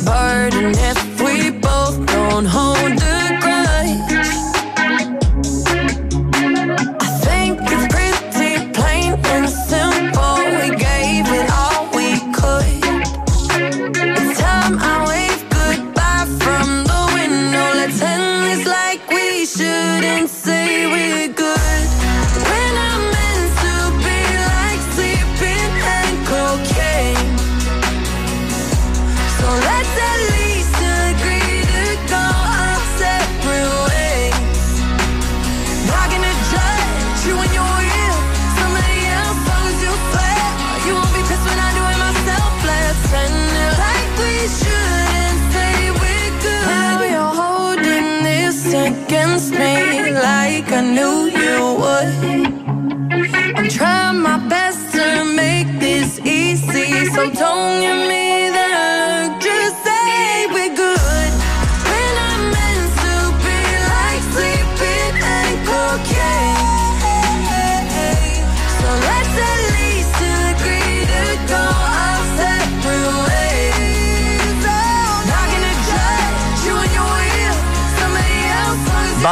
[0.06, 0.72] burden.
[0.76, 1.03] If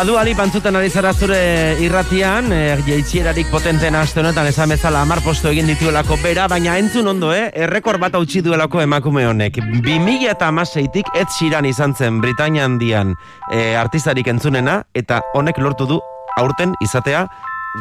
[0.01, 1.35] Badu ali pantzuten ari zara zure
[1.77, 7.11] irratian, e, jaitsierarik potenten aste honetan esan bezala amar postu egin dituelako bera, baina entzun
[7.11, 7.51] ondo, eh?
[7.53, 9.59] errekor bat hautsi duelako emakume honek.
[9.85, 13.11] 2000 eta amaseitik ez ziran izan zen Britania handian
[13.53, 15.99] e, artistarik entzunena, eta honek lortu du
[16.41, 17.27] aurten izatea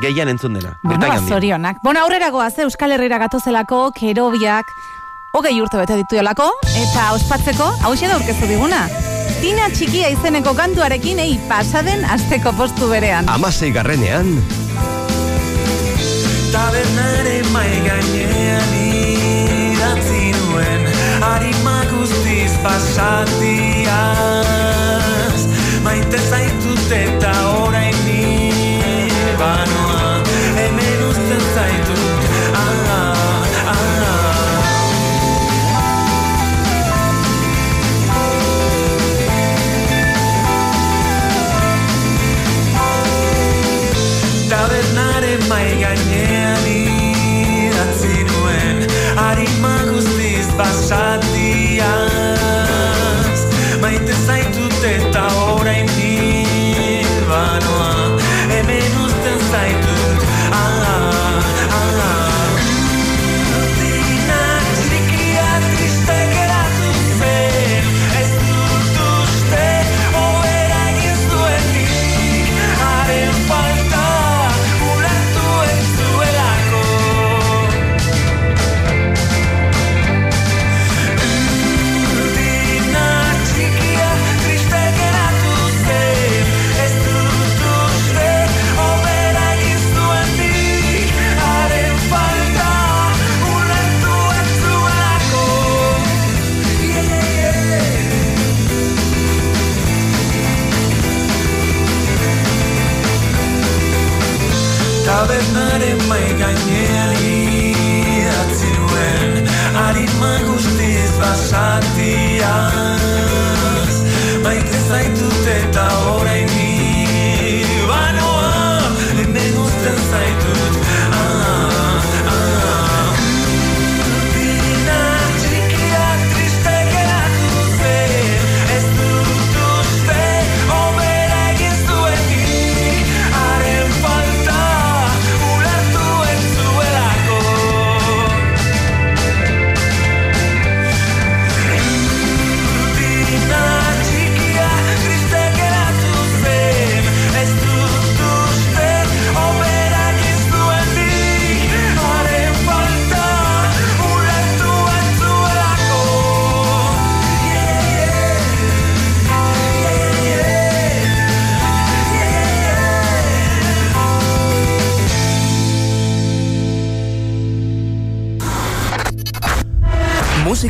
[0.03, 0.75] gehien entzun dena.
[0.83, 1.25] Bueno, handian.
[1.27, 1.81] zorionak.
[1.83, 4.69] Bueno, aurrera goaz, eh, Euskal Herrira gatozelako, kerobiak,
[5.33, 6.51] hogei urte bete dituelako,
[6.85, 8.85] eta ospatzeko, hau da aurkeztu diguna.
[9.41, 13.29] Tina txikia izeneko kantuarekin, ei, pasaden asteko postu berean.
[13.33, 14.35] Amasei garrenean.
[16.53, 20.87] Tabernare mai gainean idatzi nuen
[21.33, 23.70] Arima guztiz pasatiaz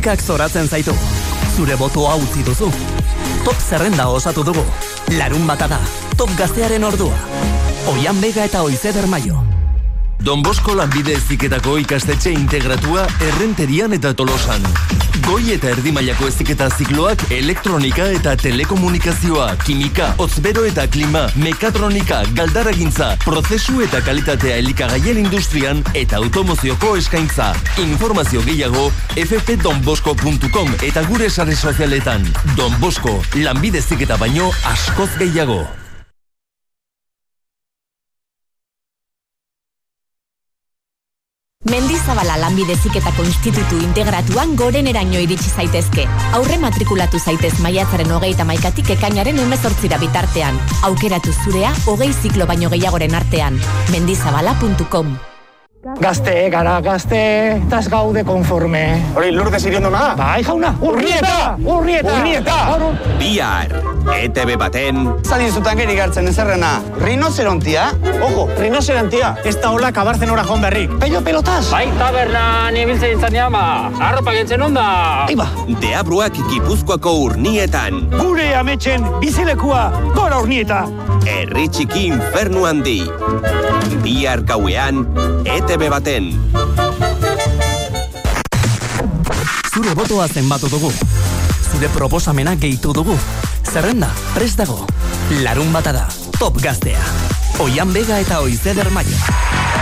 [0.01, 0.95] Musikak zoratzen zaitu.
[1.53, 2.71] Zure botoa utzi duzu.
[3.45, 4.63] Top zerrenda osatu dugu.
[5.13, 5.77] Larun bata da.
[6.17, 7.13] Top gaztearen ordua.
[7.93, 9.50] Oian bega eta oizeder maio.
[10.21, 14.61] Don Bosko lanbide eziketako ikastetxe integratua errenterian eta tolosan.
[15.25, 23.15] Goi eta erdi mailako eziketa zikloak elektronika eta telekomunikazioa, kimika, otzbero eta klima, mekatronika, galdaragintza,
[23.25, 27.51] prozesu eta kalitatea elikagaien industrian eta automozioko eskaintza.
[27.81, 32.29] Informazio gehiago ffdonbosco.com eta gure sare sozialetan.
[32.55, 35.63] Don Bosko, lanbide eziketa baino askoz gehiago.
[42.51, 46.03] Lanbide ziketako institutu integratuan goreneraino iritsi zaitezke.
[46.35, 50.59] Aurre matrikulatu zaitez maiatzaren hogeita maikatik ekainaren emezortzira bitartean.
[50.83, 53.59] Aukeratu zurea hogei ziklo baino gehiagoren artean.
[53.95, 55.30] Mendizabala.com
[55.81, 57.19] Gazte, gara, gazte,
[57.55, 58.81] eta ez gaude konforme.
[59.17, 60.11] Hori, lurde ziriondo na?
[60.13, 61.55] Bai, jauna, urrieta!
[61.57, 62.19] Urrieta!
[62.19, 62.57] Urrieta!
[63.17, 63.73] Bihar,
[64.13, 66.75] ETV baten, Zalin zutan geri gartzen ezerrena.
[67.01, 67.87] Rinocerontia?
[68.21, 69.33] Ojo, rinocerontia.
[69.41, 70.93] Ez da hola kabartzen ora joan berrik.
[71.01, 71.71] Pello pelotaz!
[71.73, 73.63] Bai, tabernan ibiltzen izan jama.
[73.97, 74.85] Arropa gentzen onda.
[75.25, 75.49] Aiba!
[75.81, 80.85] Deabruak Gipuzkoako urnietan, Gure ametxen bizilekua, gora urnieta!
[81.27, 82.99] herri txiki infernu handi.
[84.01, 85.03] Bihar gauean,
[85.45, 86.35] ETV baten.
[89.73, 90.91] Zure botoa zenbatu dugu.
[91.71, 93.17] Zure proposamena gehitu dugu.
[93.71, 94.85] Zerrenda, prest dago.
[95.43, 96.07] Larun bata da,
[96.39, 96.99] top gaztea.
[97.59, 99.15] Oian bega eta oizeder maio.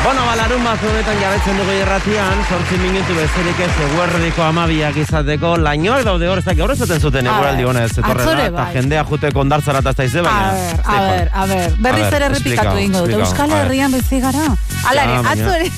[0.03, 6.05] Bueno, balarun bat honetan jabetzen dugu irratian, sortzi minutu bezerik ez eguerdiko amabiak izateko, lainoak
[6.07, 8.73] daude hor, ez dakik, hor esaten zuten eguraldi hona ez etorrela, eta bai.
[8.77, 10.53] jendea juteko ondartzara eta ez daize, A baina...
[10.53, 12.37] ber, a ber, a ber, berriz ere dut.
[12.37, 13.51] explica, Euskal.
[13.59, 14.45] Herrian bizi gara.
[14.87, 15.71] Ala ere, Ja, baina- atzo ere,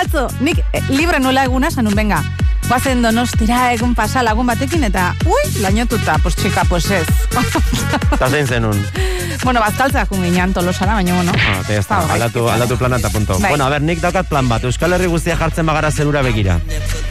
[0.00, 2.22] atzo, nik eh, libre nola eguna sanun, venga.
[2.70, 7.06] Guazen donostira egun pasa lagun batekin eta, ui, lainotuta, pues txika, pues ez.
[8.14, 8.78] Eta zein zenun.
[9.42, 11.32] bueno, bazkaltza jun ginean tolosara, baina bueno.
[11.34, 13.40] Ah, te está, aldatu, aldatu plana eta punto.
[13.40, 13.50] Bai.
[13.50, 16.60] Bueno, a ber, nik daukat plan bat, Euskal Herri guztia jartzen bagara zerura begira.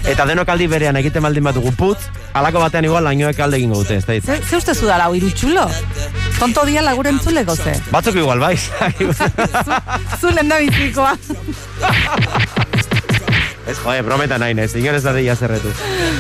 [0.08, 3.84] Eta denok aldi berean egiten baldin bat dugu putz, alako batean igual lainoek alde egingo
[3.84, 5.68] dute, ez da Ze, ze uste zu dala, irutxulo?
[6.40, 7.76] Tonto dia laguren entzuleko ze.
[7.92, 8.56] Batzuk igual, bai.
[10.22, 11.18] Zu lenda bizikoa.
[13.70, 15.70] Ez, joe, brometa nahi nez, inorez da deia zerretu.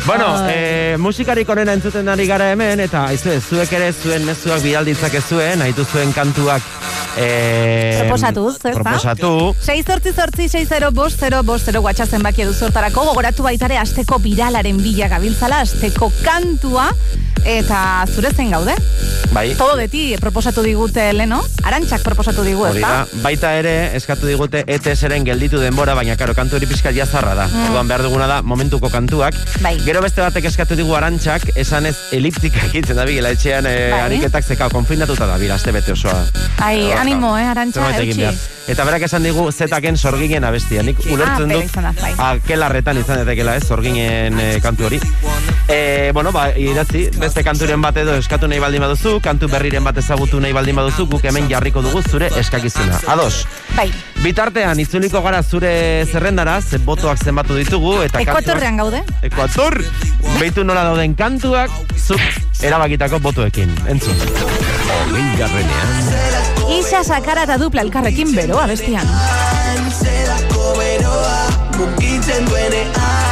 [0.05, 5.17] Bueno, eh, musikarik onena entzuten ari gara hemen, eta aizu, zuek ere zuen mezuak bidalditzak
[5.17, 6.61] ez zuen, nahitu zuen kantuak
[7.17, 8.83] eh, Proposatuz, ez da?
[8.83, 9.31] Proposatu.
[9.65, 14.19] 6 zortzi 6 0 bost 0 bost 0 guatxa zenbaki edu zortarako gogoratu baitare asteko
[14.23, 16.89] biralaren bila gabiltzala asteko kantua
[17.45, 18.75] eta zure zen gaude?
[19.31, 19.53] Bai.
[19.55, 24.63] Todo de ti proposatu digute leno, arantxak proposatu digu, Hori da, baita ere eskatu digute
[24.65, 27.47] ETS-eren gelditu denbora, baina karo, kantu hori pizkat jazarra da.
[27.47, 27.69] Mm.
[27.69, 29.37] Orduan behar duguna da momentuko kantuak.
[29.61, 29.75] Bai.
[29.85, 34.01] Gero beste batek eskatu digu arantxak, esan ez eliptika egitzen da bigela etxean e, Bai.
[34.07, 36.23] ariketak zeka konfinatuta da, bira, aste bete osoa.
[36.57, 38.57] Ai, Orduan, animo, eh, arantxa, eutxi.
[38.69, 40.83] Eta berak esan digu zetaken sorginen abestia.
[40.85, 42.11] Nik ulertzen dut izan da, bai.
[42.27, 44.99] akelarretan izan datekela ez, sorginen eh, kantu hori.
[45.69, 49.97] E, bueno, ba, idatzi, beste kanturen bat edo eskatu nahi baldin baduzu, kantu berriren bat
[50.01, 52.97] ezagutu nahi baldin baduzu, guk hemen jarriko dugu zure eskakizuna.
[53.13, 53.43] Ados.
[53.75, 53.85] Bai.
[54.23, 55.69] Bitartean, itzuliko gara zure
[56.09, 59.03] zerrendara, ze botoak zenbatu ditugu, eta Ekuatorrean gaude.
[59.21, 59.77] Ekuator!
[60.39, 61.69] Beitu nola dauden kantuak,
[61.99, 62.25] zuk
[62.65, 63.77] erabakitako botoekin.
[63.93, 64.17] Entzun.
[66.79, 69.05] Isa sakara eta dupla elkarrekin beroa bestian.
[70.01, 71.37] Zelako beroa
[71.77, 73.28] Mugitzen duenean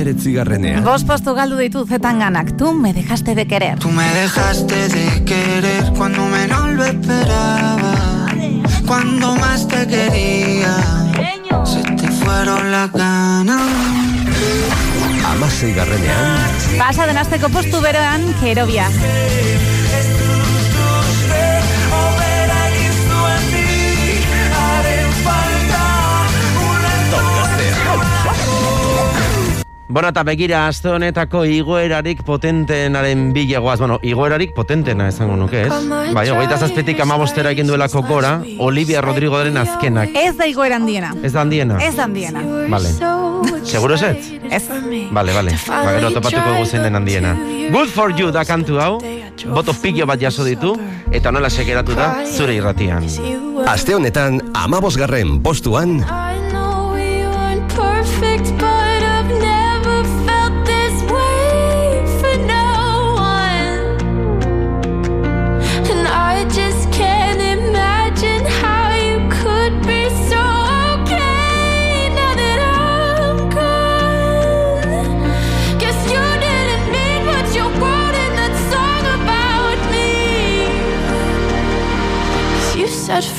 [0.00, 0.80] Emeretzi garrenean.
[0.80, 3.78] Bost postu galdu ditu zetan ganak, tu me dejaste de querer.
[3.78, 7.92] Tú me dejaste de querer cuando menos lo esperaba.
[8.86, 10.74] Cuando más te quería,
[11.66, 13.60] se te fueron las ganas.
[15.34, 16.48] Amasei garrenean.
[16.78, 18.88] Pasa den asteko postu beroan, kerobia.
[29.90, 35.78] Bueno, eta begira, aste honetako igoerarik potentenaren bilegoaz, bueno, igoerarik potentena esango nuke, ez?
[36.14, 40.14] Bai, hogeita zazpetik amabostera egin duelako gora, Olivia Rodrigoren azkenak.
[40.14, 41.10] Ez da igoeran diena.
[41.26, 41.80] Ez da handiena?
[41.82, 42.44] Ez da handiena.
[42.70, 42.92] Vale.
[43.66, 44.30] Seguro ez?
[44.46, 44.62] Ez.
[45.10, 45.56] Vale, vale.
[45.66, 47.34] Ba, gero topatuko dugu zein den handiena.
[47.74, 48.92] Good for you da kantu hau,
[49.50, 50.76] boto pillo bat jaso ditu,
[51.10, 53.10] eta nola sekeratu da zure irratian.
[53.66, 58.79] Aste honetan, amabosgarren postuan, I know we weren't perfect, but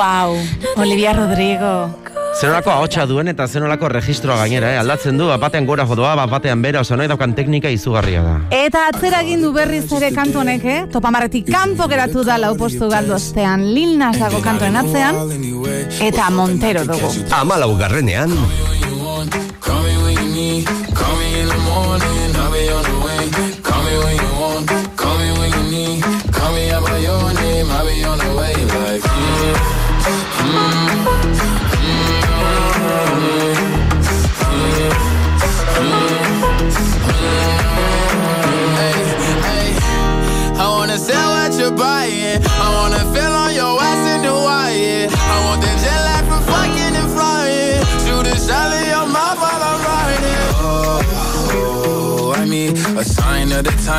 [0.00, 0.34] Wow,
[0.76, 1.92] Olivia Rodrigo.
[2.40, 4.78] Zenolako ahotsa duen eta zenolako registroa gainera, eh?
[4.80, 8.38] aldatzen du, bat batean gora jodoa, bat batean bera, oso nahi daukan teknika izugarria da.
[8.62, 10.78] Eta atzera egin du berriz ere kantu honek, eh?
[10.94, 15.20] Topamarretik kanpo geratu da lau postu galdu ostean Lil Nas dago kantuen atzean,
[16.08, 17.12] eta Montero dugu.
[17.42, 18.32] Amalau garrenean,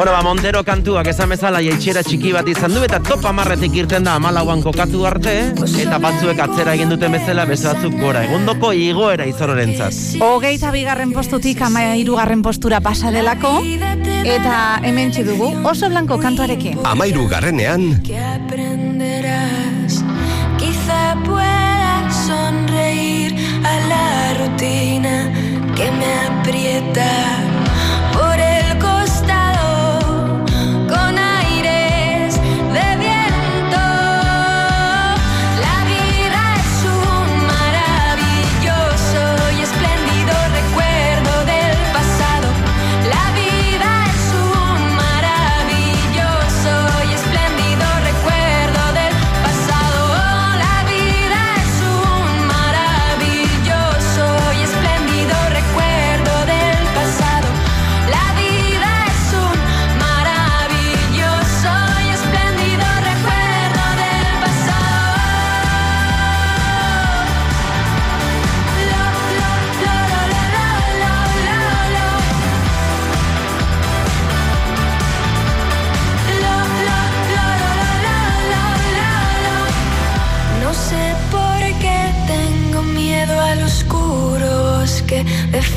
[0.00, 4.06] Bueno, ba, Montero kantuak esan bezala jaitxera txiki bat izan du eta top amarretik irten
[4.08, 5.34] da amalauan kokatu arte
[5.82, 8.22] eta batzuek atzera egin duten bezala beste batzuk gora.
[8.24, 9.98] Egundoko igoera izororentzat.
[10.24, 13.52] Hogeita bigarren postutik ama irugarren postura pasa delako,
[14.24, 16.80] eta hemen dugu oso blanko kantuarekin.
[16.82, 20.00] amairu garrenean, que aprenderás.
[20.56, 23.36] Quizá pueda sonreír
[23.68, 25.28] a la rutina
[25.76, 27.49] que me aprieta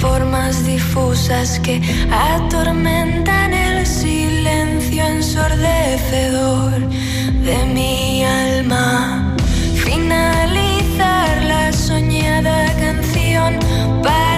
[0.04, 1.82] formas difusas que
[2.12, 6.78] atormentan el silencio ensordecedor
[7.47, 9.34] de mi alma.
[9.86, 13.51] Finalizar la soñada canción
[14.04, 14.33] para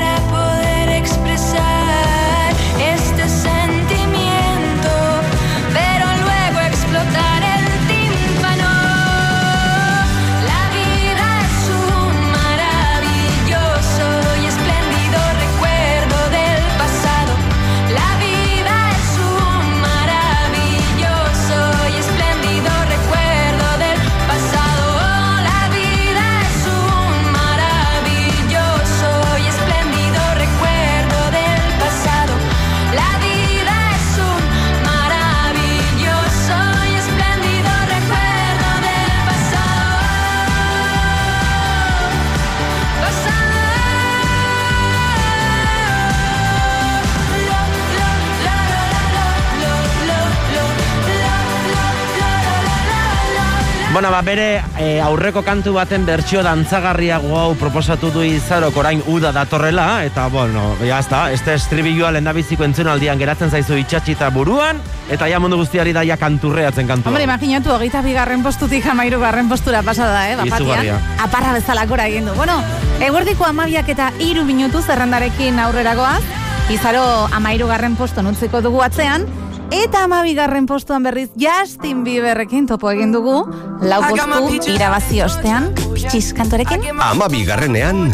[53.95, 59.29] Bueno, ba, bere e, aurreko kantu baten bertsio dantzagarriago hau proposatu du izarok orain uda
[59.31, 65.39] datorrela, eta, bueno, ya está, este estribilloa lehendabiziko entzunaldian geratzen zaizu itxatxita buruan, eta ja
[65.39, 67.13] mundu guztiari daia kanturreatzen kantua.
[67.13, 70.99] Hombre, imaginatu, hogeita bigarren postutik amairu garren postura pasada, eh, bapatian.
[71.23, 72.35] Aparra bezalakora egin du.
[72.35, 72.59] Bueno,
[72.99, 76.19] eguerdiko amabiak eta iru minutu zerrendarekin aurreragoaz,
[76.67, 79.23] izaro amairu garren posto nutziko dugu atzean,
[79.71, 83.45] eta amabigarren postuan berriz Justin Bieberrekin topo egin dugu,
[83.81, 86.85] lau postu irabazi ostean, pitxiz kantorekin.
[86.99, 88.11] Ama bigarrenean,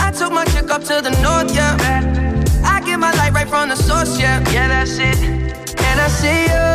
[0.00, 1.76] I took my chick up to the north, yeah.
[2.64, 4.42] I get my light right from the source, yeah.
[4.52, 5.18] Yeah, that's it.
[5.84, 6.68] And I see you,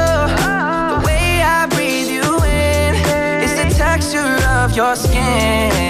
[0.96, 2.96] the way I breathe you in.
[3.44, 5.89] It's the texture of your skin.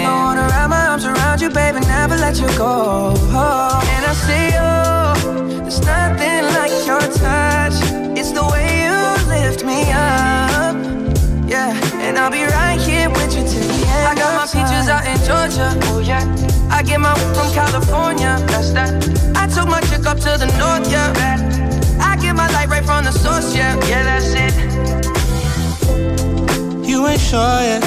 [1.40, 3.14] You, baby, never let you go.
[3.14, 7.76] And I see you, there's nothing like your touch.
[8.18, 8.96] It's the way you
[9.28, 10.76] lift me up.
[11.48, 14.06] Yeah, and I'll be right here with you till the end.
[14.06, 15.72] I got my peaches out in Georgia.
[15.88, 16.24] Oh yeah.
[16.70, 18.36] I get my from California.
[18.48, 18.92] That's that.
[19.34, 20.90] I took my chick up to the north.
[20.90, 21.12] Yeah.
[22.00, 23.54] I get my light right from the source.
[23.54, 23.76] Yeah.
[23.86, 24.54] Yeah, that's it.
[26.86, 27.82] You ain't sure yet,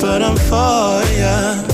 [0.00, 1.73] but I'm for ya.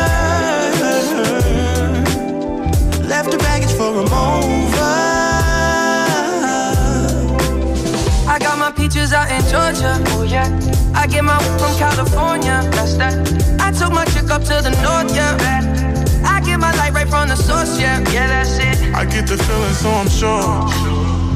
[3.21, 4.81] Left her baggage for a over.
[8.25, 9.93] I got my peaches out in Georgia.
[10.17, 10.49] Oh yeah.
[10.95, 12.67] I get my weed from California.
[12.71, 13.13] That's that.
[13.61, 15.13] I took my chick up to the north.
[15.13, 15.37] Yeah.
[16.25, 17.79] I get my light right from the source.
[17.79, 17.99] Yeah.
[18.09, 18.91] Yeah, that's it.
[18.95, 20.41] I get the feeling, so I'm sure.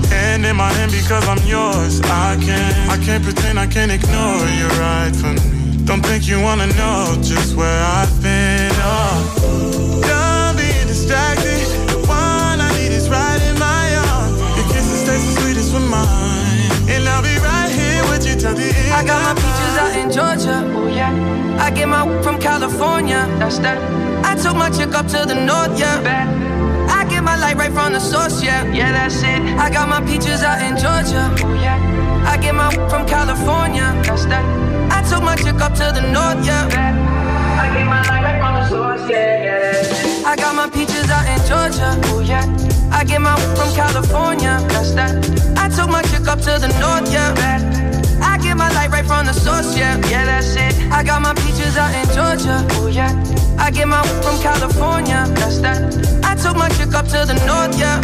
[0.10, 2.02] Hand in my hand because I'm yours.
[2.02, 5.86] I can't, I can't pretend, I can't ignore you right from me.
[5.86, 8.72] Don't think you wanna know just where I've been.
[8.74, 11.45] Oh, done being distracted.
[18.46, 18.94] Till the end.
[18.94, 20.58] I got my peaches out in Georgia.
[20.78, 21.12] Oh yeah.
[21.66, 23.22] I get my from California.
[23.40, 23.78] That's that.
[24.24, 25.74] I took my chick up to the north.
[25.80, 25.98] Yeah.
[27.00, 28.44] I get my light right from the source.
[28.44, 28.62] Yeah.
[28.72, 29.42] Yeah, that's it.
[29.58, 31.24] I got my peaches out in Georgia.
[31.46, 31.78] Oh yeah.
[32.32, 33.88] I get my from California.
[34.06, 34.46] That's that.
[34.98, 36.46] I took my chick up to the north.
[36.46, 36.70] Yeah.
[37.64, 39.10] I get my light right from the source.
[39.10, 39.46] Yeah.
[39.48, 40.32] yeah.
[40.32, 41.90] I got my peaches out in Georgia.
[42.12, 42.46] Oh yeah.
[42.92, 44.54] I get my from California.
[44.70, 45.14] That's that.
[45.58, 47.12] I took my chick up to the north.
[47.12, 47.85] Yeah.
[48.56, 50.90] Get my light right from the source, yeah, yeah, that's it.
[50.90, 53.12] I got my peaches out in Georgia, oh yeah.
[53.60, 56.15] I get my from California, that's that.
[56.36, 58.02] I took my chick up to the north, yeah.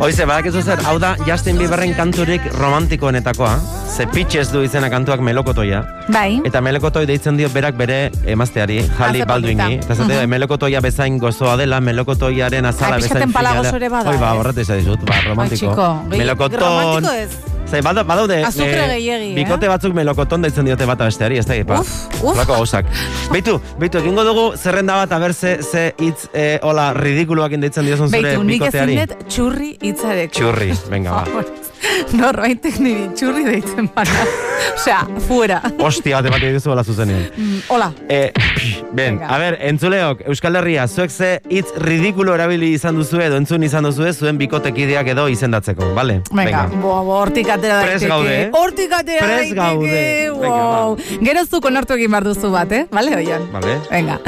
[0.00, 3.52] Hoize, badakizu zer, hau da Justin Bieberren kanturik romantikoenetakoa,
[3.96, 5.82] ze pitches du izena kantuak melokotoia.
[6.12, 6.40] Bai.
[6.46, 9.74] Eta melokotoi deitzen dio berak bere emazteari, Hace Baldwini.
[9.78, 10.28] Eta zate, Mhm.
[10.30, 14.38] melokotoia bezain gozoa dela, melokotoiaren azala Ai, bezain fina ere bada, Hoi ba, eh?
[14.38, 15.70] horret izan dizut, ba, romantiko.
[15.70, 16.60] Ai, txiko, gehi- Melokoton.
[16.60, 17.30] romantiko ez.
[17.68, 19.34] Zai, bada- badaude, Azukre eh, gehiegi, eh?
[19.44, 21.80] bikote batzuk melokoton deitzen diote bata besteari, ez da, ba.
[21.80, 22.08] uf.
[22.36, 22.86] Lako gauzak.
[23.30, 28.08] Beitu, beitu, egingo dugu zerrenda bat, aber ze, ze hitz, eh, hola, ridikuluak deitzen diozun
[28.10, 28.96] zure Beitu, nik ezin bikoteari.
[29.12, 30.36] dut txurri hitzarekin.
[30.40, 31.44] Txurri, venga, ba.
[32.18, 34.24] Norbaitek niri txurri deitzen bana.
[34.74, 35.60] Osea, fuera.
[35.84, 37.24] Ostia, bate bat egizu bala zuzenean.
[37.36, 37.90] Mm, hola.
[38.10, 38.32] E,
[38.96, 43.62] ben, a ber, entzuleok, Euskal Herria, zuek ze hitz ridikulo erabili izan duzu edo entzun
[43.66, 46.20] izan duzu zuen bikotekideak edo izendatzeko, bale?
[46.32, 48.08] Venga, bo, bo, hortik atera daiteke.
[48.10, 48.50] gaude, eh?
[48.52, 49.54] Hortik atera daiteke.
[49.60, 50.04] gaude.
[50.38, 50.96] Venga, Wow.
[51.24, 52.84] Gero zu konartu egin behar duzu bat, eh?
[52.92, 53.44] Bale, oian?
[53.52, 53.78] Vale.
[53.90, 54.18] Venga.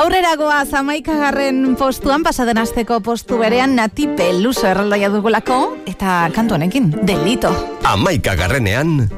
[0.00, 5.58] Aurrera goa zamaikagarren postuan, pasaden asteko postu berean nati peluso erraldoia dugulako,
[5.90, 7.78] eta kantu honekin, delito.
[7.84, 9.08] Amaika garrenean,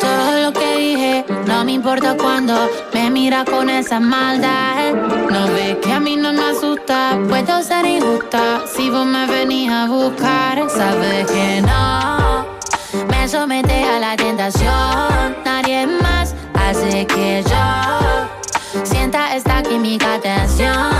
[0.00, 4.92] Todo lo que dije, no me importa cuando me mira con esa maldad.
[5.30, 8.64] No ves que a mí no me asusta, puedo ser injusta.
[8.74, 12.46] Si vos me venís a buscar, sabes que no.
[13.08, 20.95] Me somete a la tentación, nadie más hace que yo sienta esta química tensión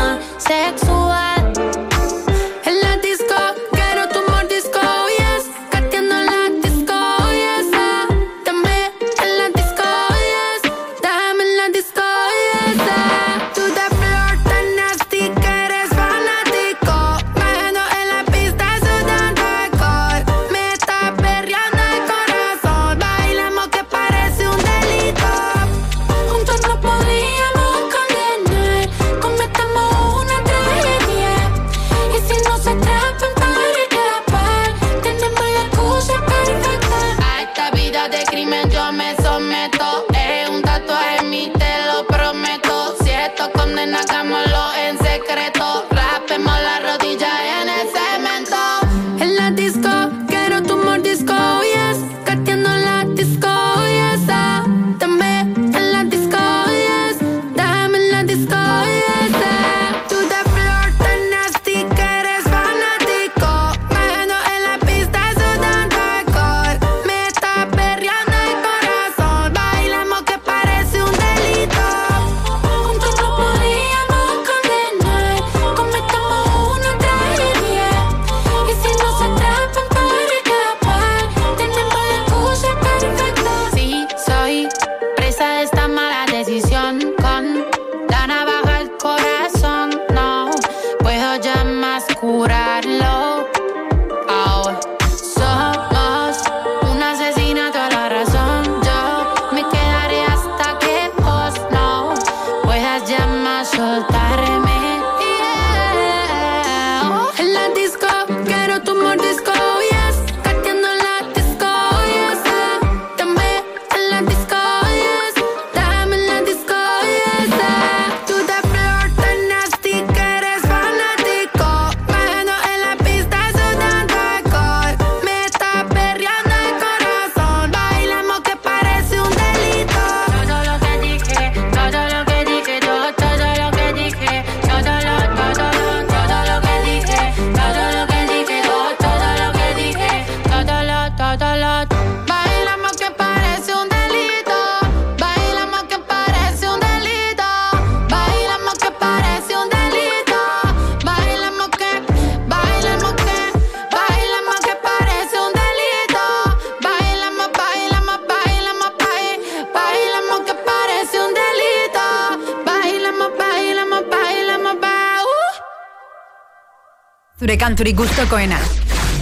[167.66, 168.58] Zure kanturik gustokoena.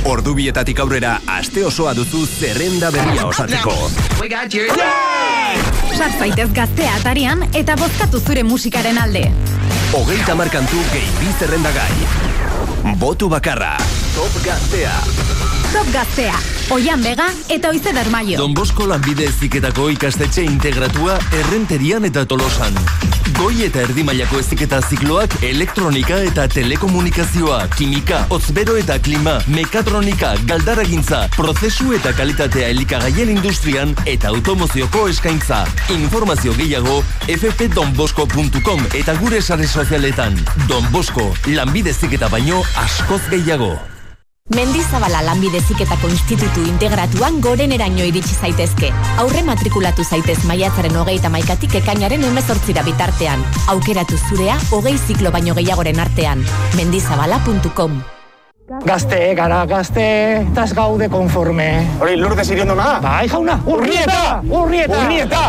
[0.04, 3.72] ordubietatik aurrera aste osoa duzu zerrenda berria osatzeko.
[5.96, 9.32] Sar zaitez gaztea atarian eta bozkatu zure musikaren alde.
[9.96, 11.88] Hogeita markantu gehi bi zerrendagai.
[13.00, 13.78] Botu bakarra.
[14.14, 14.92] Top gaztea.
[15.72, 16.36] Top gaztea,
[16.70, 18.36] Oian Bega eta Oize Bermaio.
[18.36, 22.76] Don Bosko lanbide eziketako ikastetxe integratua errenterian eta tolosan.
[23.32, 31.22] Goi eta erdi mailako eziketa zikloak elektronika eta telekomunikazioa, kimika, hotzbero eta klima, mekatronika, galdaragintza,
[31.36, 35.62] prozesu eta kalitatea elikagaien industrian eta automozioko eskaintza.
[35.96, 40.36] Informazio gehiago ffdonbosco.com eta gure sare sozialetan.
[40.68, 43.72] Don Bosko, lanbide eziketa baino askoz gehiago.
[44.54, 48.92] Mendizabala lanbide institutu integratuan goreneraino iritsi zaitezke.
[49.18, 53.44] Aurre matrikulatu zaitez maiatzaren hogeita maikatik ekainaren emezortzira bitartean.
[53.66, 56.46] Aukeratu zurea hogei ziklo baino gehiagoren artean.
[56.76, 58.13] Mendizabala.com
[58.64, 61.66] Gazte, gara, gazte, tas gaude konforme.
[62.00, 62.94] Hori, lurde ziriondo na?
[63.04, 65.42] Bai, jauna, urrieta, urrieta, urrieta.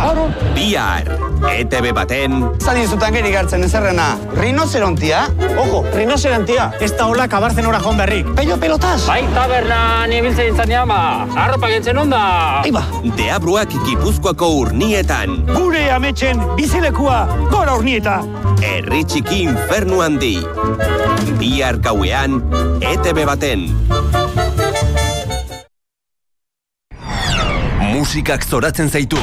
[0.51, 1.07] Bihar,
[1.47, 2.41] ETV baten...
[2.59, 5.21] Zadin zutan geri gartzen ezerrena, rinocerontia?
[5.55, 6.67] Ojo, rinocerontia.
[6.83, 8.33] Ez da hola kabartzen ora joan berrik.
[8.35, 9.05] Peio pelotas.
[9.07, 10.99] Bai, tabernan ibiltzen izan ama,
[11.39, 12.19] arropa gentzen onda.
[12.67, 12.83] Aiba.
[13.15, 15.39] Deabruak Gipuzkoako urnietan.
[15.53, 18.19] Gure ametxen bizilekua, gora urnieta.
[18.59, 20.35] Herri txiki infernu handi.
[21.39, 22.39] Bihar gauean,
[22.81, 23.68] ETV baten.
[27.81, 29.19] Musikak zoratzen zaitu.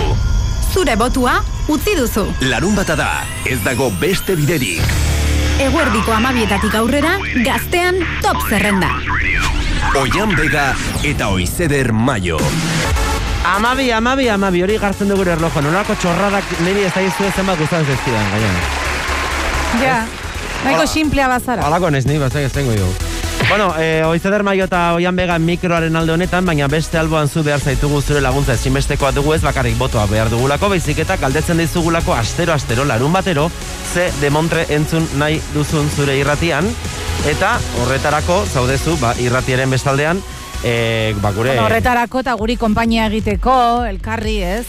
[0.72, 1.38] Zure botua
[1.68, 2.24] utzi duzu.
[2.48, 3.10] Larun bata da,
[3.46, 4.82] ez dago beste biderik.
[5.62, 8.90] Eguerdiko amabietatik aurrera, gaztean top zerrenda.
[10.00, 10.72] Oian Bega
[11.04, 12.38] eta Oizeder Mayo.
[13.44, 15.60] Amabi, amabi, amabi, hori gartzen dugu erlojo.
[15.60, 18.52] Nolako txorradak niri ez da izu ezen bat gustatzen zezkidan, gaina.
[19.82, 19.96] Ja,
[20.62, 20.86] Hola.
[20.86, 21.66] simplea bazara.
[21.66, 22.86] Halako nes ni, bazak ez tengo jo.
[23.48, 27.60] Bueno, eh, oizeder maio eta oian bega mikroaren alde honetan, baina beste alboan zu behar
[27.60, 32.52] zaitugu zure laguntza ezinbestekoa dugu ez bakarrik botoa behar dugulako, baizik eta galdetzen dizugulako astero,
[32.52, 33.50] astero, larun batero,
[33.92, 36.70] ze demontre entzun nahi duzun zure irratian,
[37.28, 40.22] eta horretarako zaudezu, ba, irratiaren bestaldean,
[40.64, 41.52] eh, ba, gure...
[41.54, 44.66] Bueno, horretarako eta guri konpainia egiteko, elkarri, ez?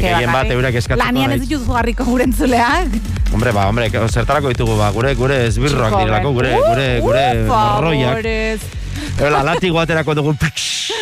[0.00, 2.98] Gehien bat eurek eskatzeko Lanian ez dituzu garriko gure entzuleak.
[3.32, 8.60] Hombre, ba, hombre, zertarako ditugu, ba, gure, gure esbirroak direlako, gure, gure, gure favorez.
[9.20, 10.34] Ela, latigo aterako dugu,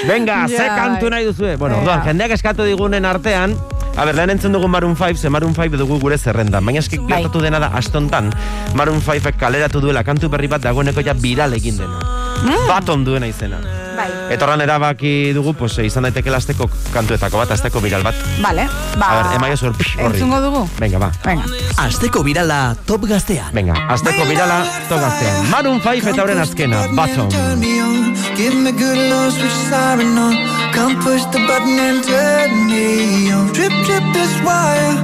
[0.06, 0.74] venga, ze Ja.
[0.76, 1.56] kantu nahi duzue.
[1.56, 1.80] Bueno, Ea.
[1.80, 3.56] orduan, jendeak eskatu digunen artean,
[3.98, 6.64] A ber, lehen entzun dugu Maroon 5, ze Maroon 5 dugu gure zerrendan.
[6.64, 7.16] Baina eski Bai.
[7.16, 8.30] gertatu dena da astontan,
[8.78, 11.98] Maroon 5 kaleratu duela kantu berri bat dagoeneko ja viral egin dena.
[12.44, 12.68] Mm.
[12.68, 13.58] Baton duena izena.
[14.08, 14.34] Bai.
[14.34, 18.16] Eta horren erabaki dugu, pues, izan daiteke asteko kantuetako bat, asteko viral bat.
[18.42, 18.66] Vale,
[18.98, 19.08] ba...
[19.08, 20.16] A ber, emaio zuer, horri.
[20.18, 20.64] Entzungo dugu?
[20.78, 21.10] Venga, ba.
[21.24, 21.44] Venga.
[21.84, 23.52] Asteko birala top gaztean.
[23.56, 25.48] Venga, asteko birala, togaztean.
[25.52, 27.30] Maroon 5 eta horren azkena, Baton.
[27.32, 30.36] Turn me on, give me good love, switch siren on.
[30.74, 33.52] Come push the button and turn me on.
[33.52, 34.96] Trip, trip this wire.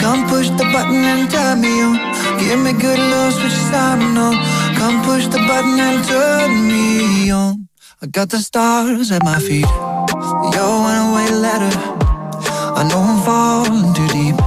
[0.00, 1.98] Come push the button and turn me on.
[2.38, 4.34] Give me good love, switch siren on.
[4.78, 7.68] Come push the button and turn me on.
[8.00, 9.66] I got the stars at my feet.
[10.54, 11.74] Your one-way letter.
[12.78, 14.38] I know I'm falling too deep.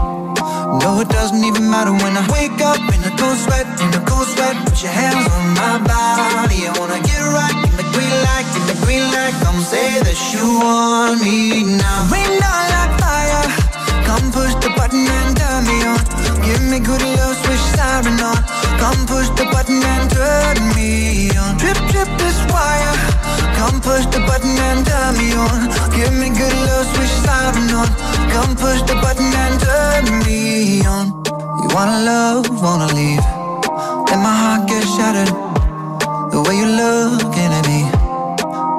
[0.80, 4.00] No, it doesn't even matter when I wake up in a cold sweat, in a
[4.08, 4.56] cold sweat.
[4.64, 6.64] Put your hands on my body.
[6.64, 9.36] I wanna get right, give me green light, give me green light.
[9.44, 12.08] Come say that you want me now.
[12.08, 13.52] Rain down like fire.
[14.08, 16.00] Come push the button and turn me on.
[16.40, 18.40] Give me good love, switch siren on.
[18.80, 21.60] Come push the button and turn me on.
[21.60, 23.11] Trip, trip this wire.
[23.62, 25.70] Come push the button and turn me on.
[25.94, 27.86] Give me good love, switch siren on.
[28.34, 31.06] Come push the button and turn me on.
[31.62, 33.22] You wanna love, wanna leave.
[34.10, 35.30] And my heart gets shattered.
[36.34, 37.86] The way you're looking at me.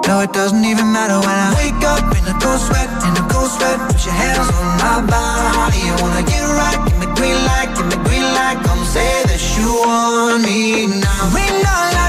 [0.09, 3.25] No, it doesn't even matter when I wake up in a cold sweat, in a
[3.31, 3.79] cold sweat.
[3.87, 5.79] Put your hands on my body.
[5.79, 8.59] You wanna get right, give me green light, give me green light.
[8.67, 11.31] Come say that you want me now.
[11.31, 12.02] Rain down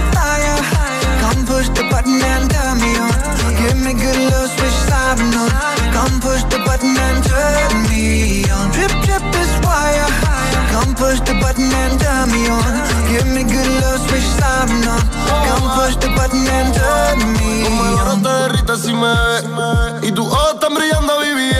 [2.03, 3.11] button and turn me on.
[3.55, 5.49] Give me good love, switch siren on.
[5.93, 8.71] Come push the button and turn me on.
[8.71, 10.07] Trip, trip this wire.
[10.71, 12.63] Come push the button and turn me on.
[13.07, 15.01] Give me good love, switch siren on.
[15.47, 18.21] Come push the button and turn me on.
[18.21, 21.51] te derrite si me ves Y tus ojos están brillando, viví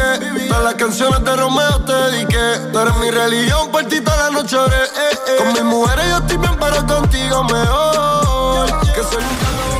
[0.48, 4.30] Todas las canciones de Romeo te dediqué Tú eres mi religión, por ti toda la
[4.30, 5.36] noche oré eh, eh.
[5.38, 9.73] Con mis mujeres yo estoy bien, pero contigo mejor Que soy un calor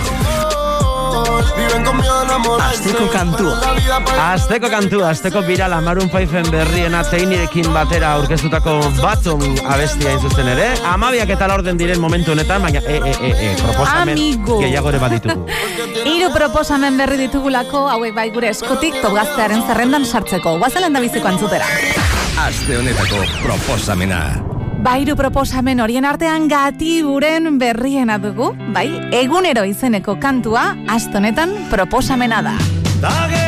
[3.84, 10.22] Vida para Azteko kantu, azteko birala Maroon 5en berriena teinirekin batera aurkeztutako batzon abestia hain
[10.22, 10.70] zuzen ere.
[10.90, 14.60] Amabiak eta laurden diren momentu honetan, baina e, e, e, e, proposamen Amigo.
[14.62, 15.46] gehiago ere baditugu.
[16.14, 20.58] Hiru proposamen berri ditugulako, hauek bai gure eskotik topgaztearen zerrendan sartzeko.
[20.64, 21.70] Guazelen da biziko antzutera.
[22.48, 24.24] Aste honetako proposamena.
[24.84, 32.58] Bairu proposamen horien artean gatiburen berriena dugu, bai, egunero izeneko kantua, astonetan proposamena da.
[33.00, 33.43] Dagegunetik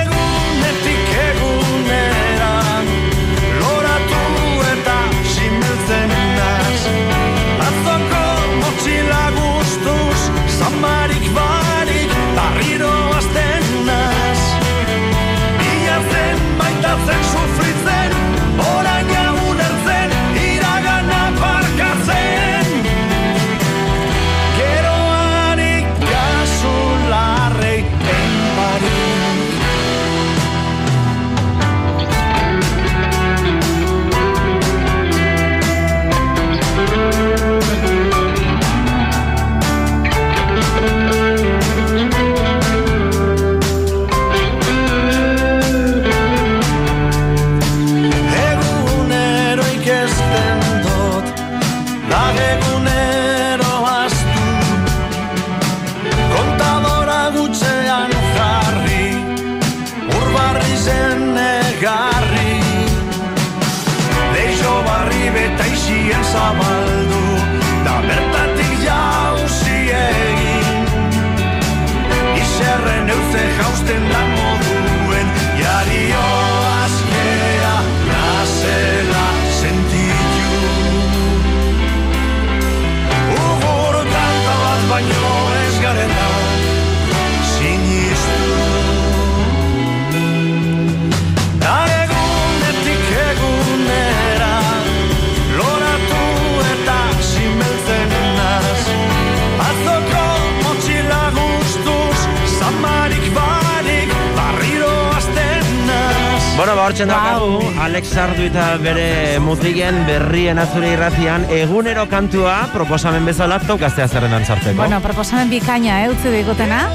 [106.95, 114.07] hortzen daukagu, Alex Sardu eta bere mutigen berrien azure irratian egunero kantua proposamen bezala tokaztea
[114.07, 114.77] zerrenan sartzeko.
[114.79, 116.85] Bueno, proposamen bikaina, eh, utzi digutena.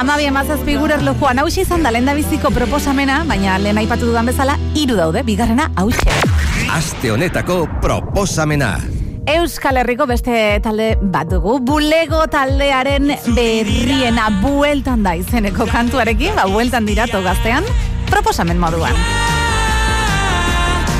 [0.00, 4.26] Ama bien mazazpi gure erlojuan hausia izan da lehen biziko proposamena, baina lehen aipatu dudan
[4.26, 6.14] bezala, hiru daude, bigarrena hausia.
[6.74, 8.78] Aste honetako proposamena.
[9.28, 16.88] Euskal Herriko beste talde bat dugu, bulego taldearen berriena bueltan da izeneko kantuarekin, ba, bueltan
[16.88, 17.66] dira gaztean,
[18.10, 18.94] proposamen moduan.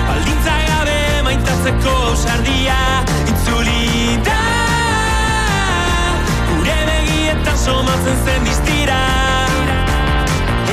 [0.09, 2.79] Baldintza gabe maintatzeko sardia
[3.33, 4.39] itzuli da.
[6.51, 9.01] Gure begietan somatzen zen distira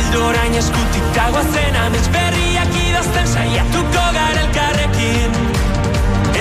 [0.01, 5.39] Eldorain eskutik dagoazen amets berriak idazten saiatuko gara elkarrekin.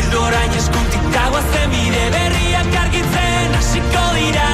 [0.02, 4.53] Eldorain eskutik dagoazen bide berriak argitzen hasiko dira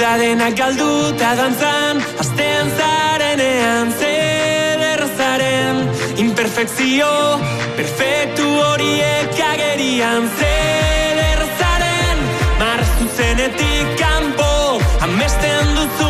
[0.00, 5.82] Duda denak galduta dantzan Astean zarenean Zederrozaren
[6.24, 7.10] Imperfekzio
[7.76, 12.18] Perfektu horiek agerian Zederrozaren
[12.62, 16.09] Marzuzenetik kanpo Amesten duzunean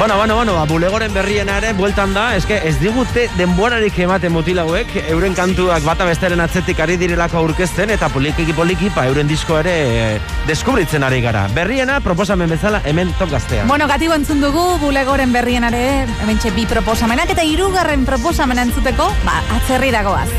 [0.00, 4.94] Bueno, bueno, bueno, ba, bulegoren berriena ere bueltan da, eske ez digute denborarik ematen mutilauek,
[5.12, 9.74] euren kantuak bata besteren atzetik ari direlako aurkezten eta poliki poliki pa euren disko ere
[9.74, 10.16] eh,
[10.48, 11.44] deskubritzen ari gara.
[11.52, 13.68] Berriena proposamen bezala hemen tok gaztean.
[13.68, 19.92] Bueno, gatibo entzun dugu, bulegoren berrienare, hementxe bi proposamenak eta hirugarren proposamena entzuteko, ba, atzerri
[19.92, 20.30] dagoaz.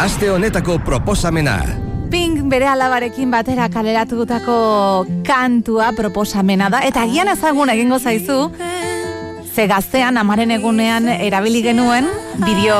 [0.00, 1.81] Aste honetako proposamena.
[2.52, 8.36] Bere alabarekin batera kaleratutako kantua proposamena da, eta agian ezagun egingo zaizu,
[9.54, 12.10] ze gaztean amaren egunean erabili genuen
[12.44, 12.76] bideo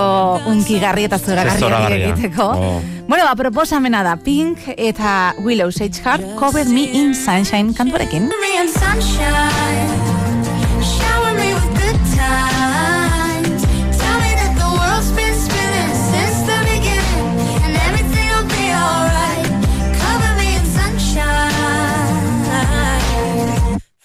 [0.53, 2.53] unkigarri eta zoragarri egiteko.
[2.53, 2.79] Oh.
[3.09, 8.29] Bueno, ba, proposamena da Pink eta Willow Sage Heart Cover Me in Sunshine kantuarekin.
[8.29, 10.12] me in sunshine.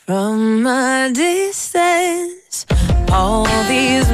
[0.08, 2.66] From a distance,
[3.12, 4.07] all these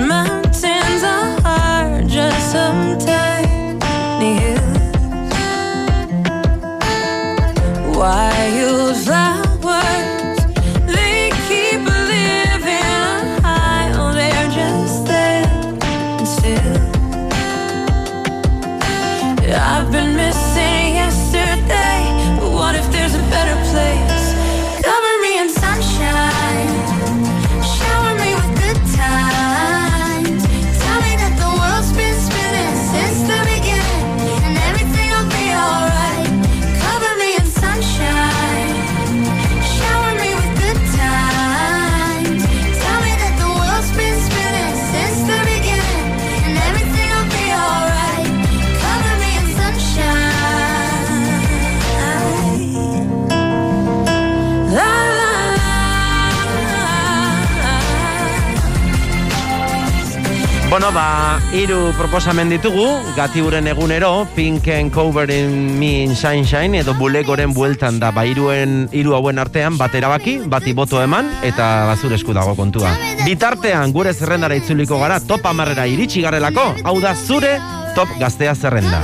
[60.93, 62.85] ba, hiru proposamen ditugu,
[63.17, 68.87] gatiburen egunero, Pink and Cover in Me in Sunshine, edo bulegoren bueltan da, ba, hiruen,
[68.93, 72.93] hiru hauen artean, bat erabaki, bati boto eman, eta bazure esku dago kontua.
[73.25, 77.57] Bitartean, gure zerrendara itzuliko gara, top amarrera iritsi garelako, hau da zure
[77.95, 79.01] top gaztea zerrenda.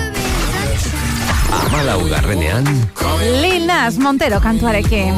[1.59, 2.69] Amalau garrenean,
[3.41, 5.17] Lil Nas Montero kantuarekin.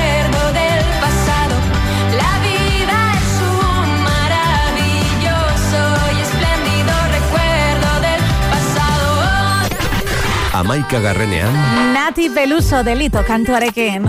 [10.61, 11.53] amaika garrenean,
[11.93, 14.05] Nati Peluso delito kantuarekin.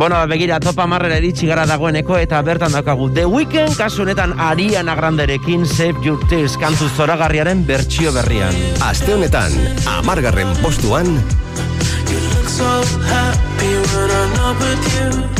[0.00, 4.94] Bueno begira, topa marrera iritsi gara dagoeneko eta bertan daukagu The Weeknd kasu honetan Ariana
[4.96, 8.54] Granderekin Save Your Tears kantu zoragarriaren bertsio berrian.
[8.80, 9.52] aste honetan,
[9.98, 11.18] amargarren postuan,
[12.08, 12.70] look so
[13.04, 15.39] happy when I'm not with you.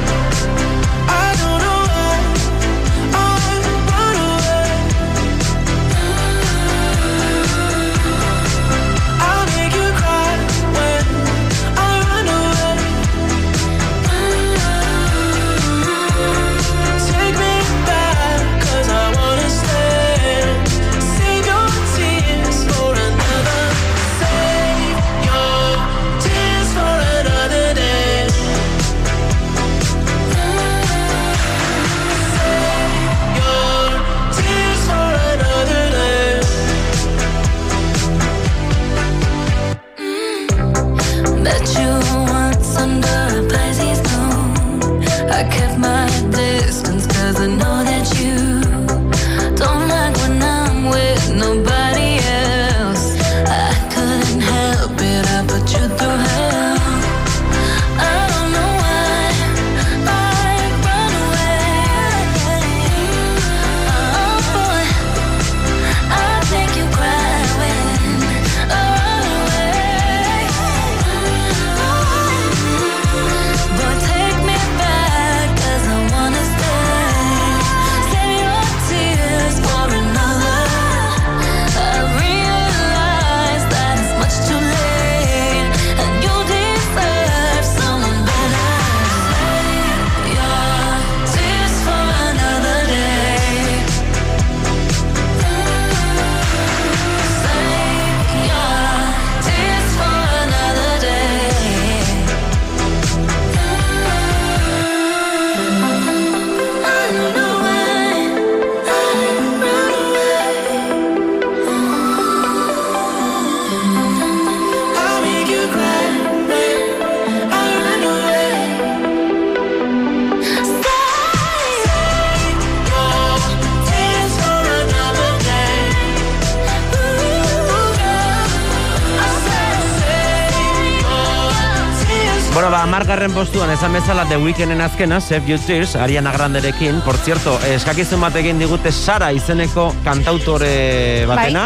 [133.11, 137.01] Bueno, margarren postuan esan bezala The Weeknden azkena, Save Your Tears, Ariana Granderekin.
[137.01, 141.65] Por cierto, eskakizun bat egin digute Sara izeneko kantautore batena.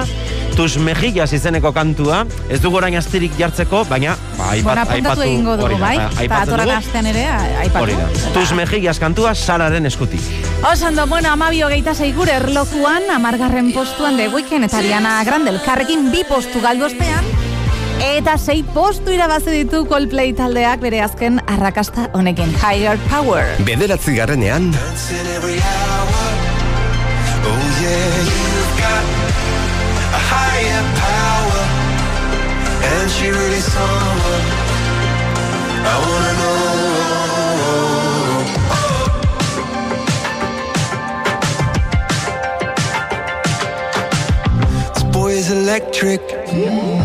[0.55, 2.23] Tus mejillas izeneko kantua.
[2.49, 5.97] Ez dugu orain astirik jartzeko, baina ba, aipat, apuntatu aipatu egingo dugu, bai?
[5.99, 6.71] ba, Eta dugu.
[6.79, 7.83] astean ere, aipatu.
[7.83, 8.09] Hori da.
[8.33, 10.25] Tus mejillas kantua Sararen eskutik.
[10.65, 16.23] Osando, bueno, amabi hogeita zeigure erlojuan, amargarren postuan de Weekend eta Ariana Grande elkarrekin bi
[16.25, 17.34] postu galdu ostean,
[18.01, 22.53] eta sei postu irabazi ditu Coldplay taldeak bere azken arrakasta honekin.
[22.61, 23.45] Higher Power.
[23.65, 24.73] bederatzi garrenean.
[27.47, 29.05] Oh yeah, you've got
[30.13, 31.63] a higher power,
[32.91, 34.45] and she really someone
[35.85, 36.55] I wanna know.
[44.93, 46.21] This boy is electric.
[46.47, 47.04] Is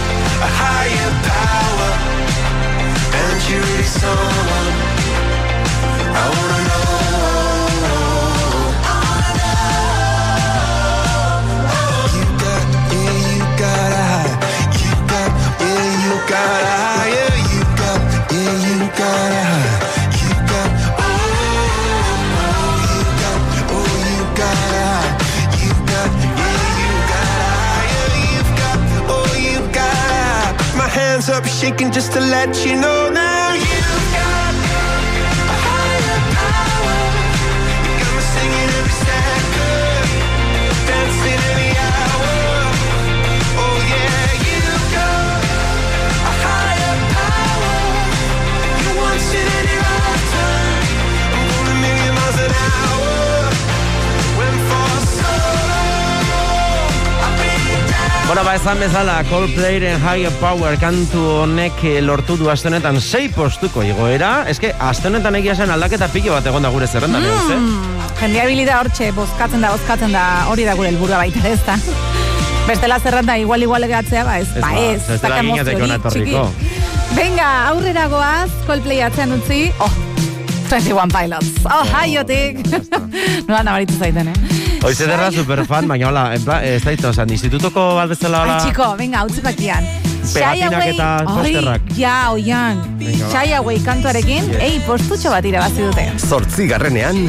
[0.41, 1.91] a higher power.
[3.01, 4.69] And you're really someone
[6.01, 6.91] I wanna know.
[12.15, 12.25] You
[13.37, 14.31] you got a high.
[14.81, 15.31] You got,
[15.61, 17.09] yeah, you got a high.
[17.15, 17.30] Yeah,
[31.61, 33.40] shaking just to let you know now.
[58.31, 63.25] Bueno, ba, esan bezala, Coldplayren Higher Power kantu honek eh, lortu du aste honetan sei
[63.27, 64.45] postuko igoera.
[64.47, 67.51] Eske, aste honetan egia zen aldaketa pilo bat egon da gure zerrendan, mm.
[67.51, 68.13] eh?
[68.21, 71.75] Jendea bilida hortxe, bozkatzen da, bozkatzen da, hori da gure helburua baita ez da.
[72.69, 76.13] Bestela zerrenda igual igual egatzea, ba ez, Ez ba ba, ez, ez etorriko.
[76.15, 76.79] txiki.
[77.19, 79.91] Venga, aurrera goaz, Coldplay atzean utzi, oh,
[80.69, 82.63] 21 Pilots, oh, haiotik.
[83.51, 84.50] Noa nabaritu zaiten, eh?
[84.81, 88.55] Hoiz ederra superfan, baina hola, en plan, ez da ito, osan, institutoko bat bezala hola.
[88.57, 89.85] Ai, txiko, venga, utzi bakian.
[90.33, 91.91] Pegatinak eta posterrak.
[91.97, 92.81] Ja, oian.
[93.29, 94.61] Shai Away kantuarekin, Yes.
[94.61, 96.07] ei, postutxo bat irabazi dute.
[96.17, 97.27] Zortzi garrenean,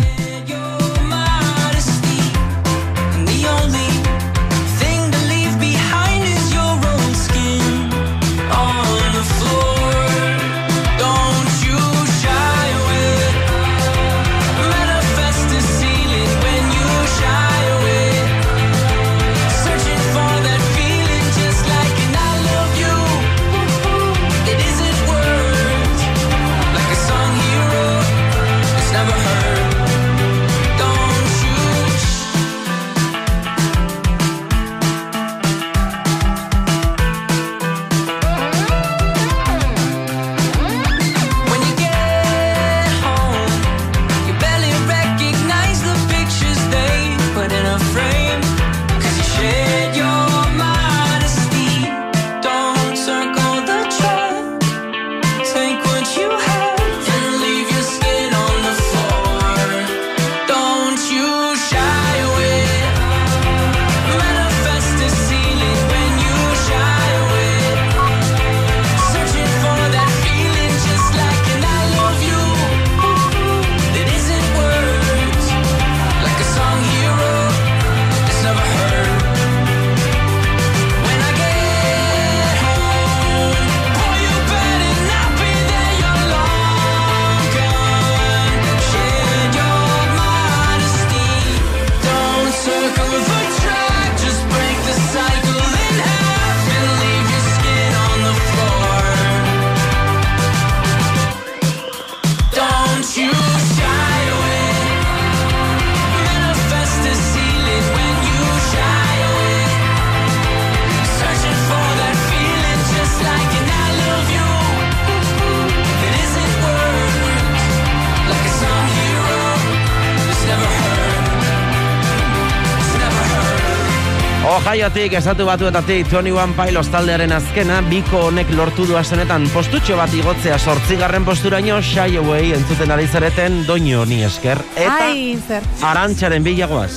[124.82, 130.56] Ohaiotik, estatu batuetatik 21 Pilots taldearen azkena, biko honek lortu du astenetan postutxo bat igotzea
[130.58, 134.58] sortzigarren posturaino Shy Away entzuten ari zareten doinu honi esker.
[134.74, 135.68] Eta Ai, zer.
[135.86, 136.90] arantxaren bilagoaz.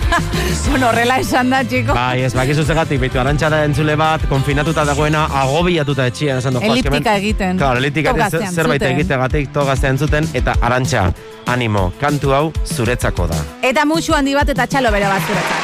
[0.70, 1.92] bueno, horrela esan da, txiko.
[1.92, 6.72] Bai, ez bakizu zegatik, beitu arantxara entzule bat, konfinatuta dagoena, agobiatuta etxian, esan du, jo,
[6.72, 7.60] Eliptika egiten.
[7.60, 8.96] Claro, eliptika zerbait entzuten.
[8.96, 11.10] egitegatik togazte entzuten, eta arantxa,
[11.52, 13.44] animo, kantu hau zuretzako da.
[13.60, 15.63] Eta musu handi bat eta txalo bere bat zuretzat.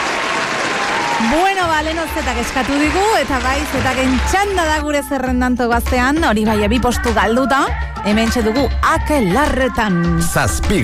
[1.28, 6.47] Bueno, ba, leno zetak eskatu digu, eta bai, zetak entxanda da gure zerrendanto gaztean, hori
[6.48, 7.66] bai, bi postu galduta,
[8.09, 10.22] hemen dugu akelarretan.
[10.22, 10.82] zazpi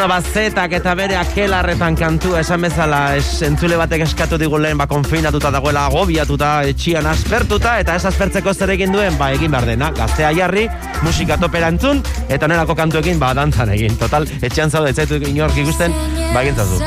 [0.00, 4.86] Bueno, bazetak eta bere akelarretan kantua esan bezala es, entzule batek eskatu digu lehen ba,
[4.88, 9.90] konfinatuta dagoela agobiatuta, etxian aspertuta eta ez aspertzeko zer egin duen, ba egin behar dena,
[9.92, 10.64] gaztea jarri,
[11.04, 12.00] musika topera entzun
[12.30, 14.00] eta onelako kantuekin ba dantzan egin.
[14.00, 15.92] Total, etxean zaude, etzaitu inork ikusten,
[16.34, 16.80] ba egin zazu.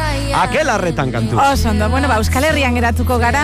[0.43, 1.39] Akelarretan kantu.
[1.39, 3.43] Oso ondo, bueno, ba, Euskal Herrian geratuko gara,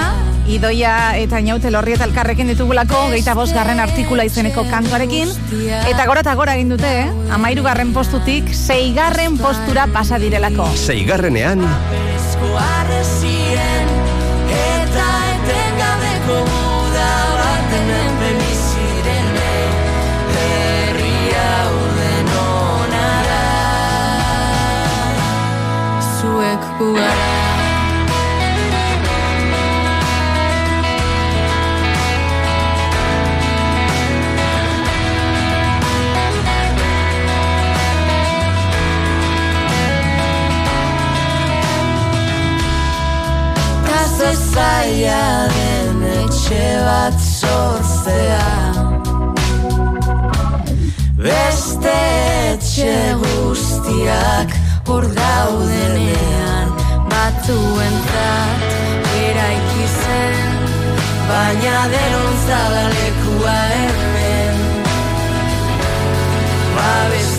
[0.50, 5.30] Idoia eta Inaute Lorri eta Elkarrekin ditugulako, geita bost garren artikula izeneko kantuarekin,
[5.92, 7.10] eta gora eta gora egin dute, eh?
[7.36, 10.70] amairu garren postutik, seigarren postura pasa direlako.
[10.76, 11.62] Seigarrenean,
[44.53, 48.49] zaila den etxe bat sortzea
[51.26, 51.97] Beste
[52.53, 54.49] etxe guztiak
[54.88, 56.59] hor daudenean
[57.20, 58.62] Batuentzat
[59.22, 60.38] eraiki zen
[61.30, 64.56] Baina denon zabalekua hemen.
[66.76, 67.39] Babestu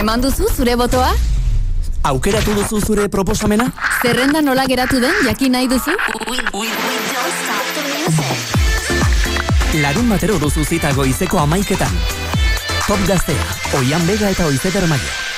[0.00, 1.10] Eman duzu zure botoa?
[2.08, 3.66] Aukeratu duzu zure proposamena?
[4.00, 5.92] Zerrenda nola geratu den jakin nahi duzu?
[9.82, 12.00] Larun batero duzu zita goizeko amaiketan.
[12.86, 15.29] Top gaztea, oian bega eta oizeter maia.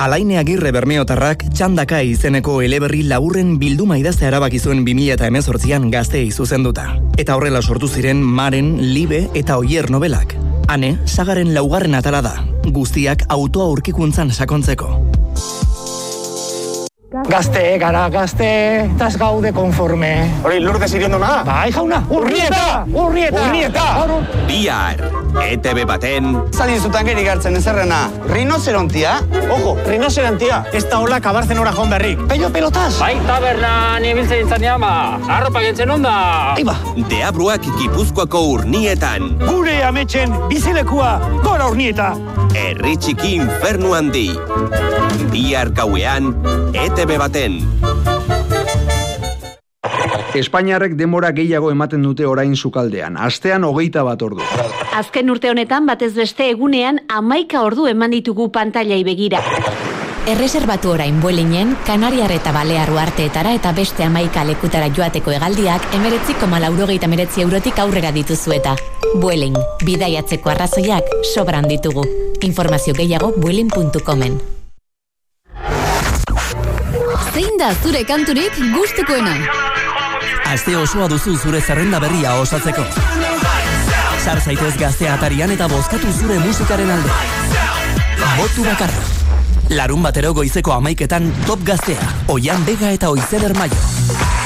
[0.00, 6.86] Alaine Agirre Bermeotarrak txandaka izeneko eleberri laburren bilduma idazte erabaki zuen 2018an gazteei zuzenduta.
[7.20, 10.32] Eta horrela sortu ziren Maren, Libe eta Oier nobelak.
[10.72, 12.32] Hane, sagaren laugarren atala da,
[12.64, 14.88] guztiak autoa aurkikuntzan sakontzeko.
[17.10, 18.46] Gazte, gara gazte,
[18.84, 20.10] eta ez gaude konforme.
[20.46, 21.40] Hori, lurde ziriondo na?
[21.42, 22.84] Bai, jauna, urrieta!
[22.86, 23.48] Urrieta!
[23.48, 23.86] Urrieta!
[24.46, 25.02] Bihar,
[25.42, 26.28] ETV baten...
[26.54, 29.16] Zalin zutan geri gartzen ezerrena, rinocerontia?
[29.50, 32.22] Ojo, rinocerontia, ez da hola kabartzen ora joan berrik.
[32.30, 32.92] Pello pelotaz!
[33.00, 36.12] Bai, tabernan ibiltzen zanean, ba, arropa gentzen onda.
[36.54, 36.76] Aiba!
[37.10, 39.32] Deabruak gipuzkoako urnietan.
[39.48, 42.12] Gure ametxen bizilekua, gora urnieta!
[42.54, 44.28] Herri txiki infernu handi.
[45.30, 46.32] Bihar gauean,
[46.74, 47.60] ETV baten.
[50.40, 53.16] Espainiarrek demora gehiago ematen dute orain sukaldean.
[53.18, 54.42] Astean hogeita bat ordu.
[54.98, 59.42] Azken urte honetan batez beste egunean amaika ordu eman ditugu pantailai begira.
[60.26, 67.08] Erreserbatu orain buelinen, Kanariar eta Balear uarteetara eta beste amaika lekutara joateko hegaldiak emeretziko malaurogeita
[67.08, 68.74] meretzi eurotik aurrera dituzu eta.
[69.16, 72.04] Buelin, bidaiatzeko arrazoiak sobran ditugu.
[72.42, 74.36] Informazio gehiago buelin.comen.
[77.32, 79.38] Zein da zure kanturik gustukoena?
[80.52, 82.84] Aste osoa duzu zure zerrenda berria osatzeko.
[84.20, 87.16] Sar zaitez gaztea atarian eta bozkatu zure musikaren alde.
[88.36, 89.19] Botu bakarra.
[89.70, 93.76] Larun batero goizeko amaiketan top gaztea, oian bega eta oizeder maio.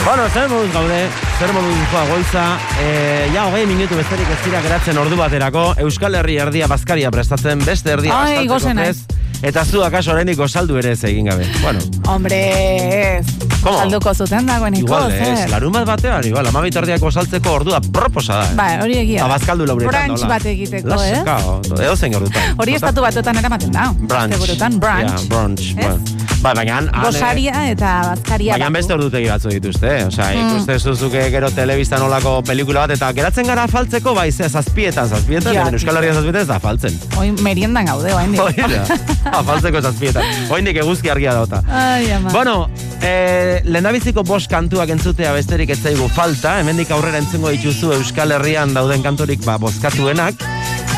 [0.04, 0.98] Bueno, zer moduz gaude,
[1.38, 2.42] zer moduz goa goiza,
[2.82, 2.88] e,
[3.32, 7.94] ja hogei minutu besterik ez dira geratzen ordu baterako, Euskal Herri erdia bazkaria prestatzen, beste
[7.96, 11.46] erdia Ai, prest, eta zu akaso oraindik saldu ere ez egin gabe.
[11.62, 13.26] Bueno, Hombre, ez.
[13.62, 13.78] Komo?
[13.78, 15.50] Salduko zuten dagoeneko, igual ez, zer?
[15.50, 18.44] larun bat batean, igual, amabit saltzeko ordua proposa da.
[18.50, 18.54] eh?
[18.56, 19.22] Ba, hori egia.
[19.24, 20.28] Ba, bazkaldu lauretan, Brunch nola?
[20.34, 21.22] bat egiteko, Las- eh?
[21.24, 22.54] Kao, edo zein ordutan.
[22.58, 23.92] Hori estatu batuetan eramaten da.
[23.96, 24.34] Brunch.
[24.34, 25.10] Segurutan, brunch.
[25.10, 25.60] Ja, brunch.
[25.70, 25.74] Ez?
[25.76, 25.98] Bueno.
[26.44, 28.52] Ba, baina Gosaria eta bazkaria.
[28.58, 30.02] Baina beste ordutegi batzu dituzte, eh?
[30.10, 30.50] Osea, Mm.
[30.50, 35.54] ikuste zuzuke gero telebistan olako pelikula bat, eta geratzen gara faltzeko, bai, ze, zazpietan, zazpietan,
[35.54, 36.98] Ja, Euskal Herria zazpietan ez da faltzen.
[37.16, 38.84] Oi, meriendan gaude, oain Hori da,
[39.40, 40.24] afaltzeko zazpietan.
[40.50, 41.62] Oindik eguzki argia dauta.
[41.68, 42.30] Ai, ama.
[42.30, 42.68] Bueno,
[43.00, 48.74] eh, lehendabiziko bost kantuak entzutea besterik ez zaigu falta, hemendik aurrera entzungo dituzu Euskal Herrian
[48.74, 50.34] dauden kanturik ba, bozkatuenak,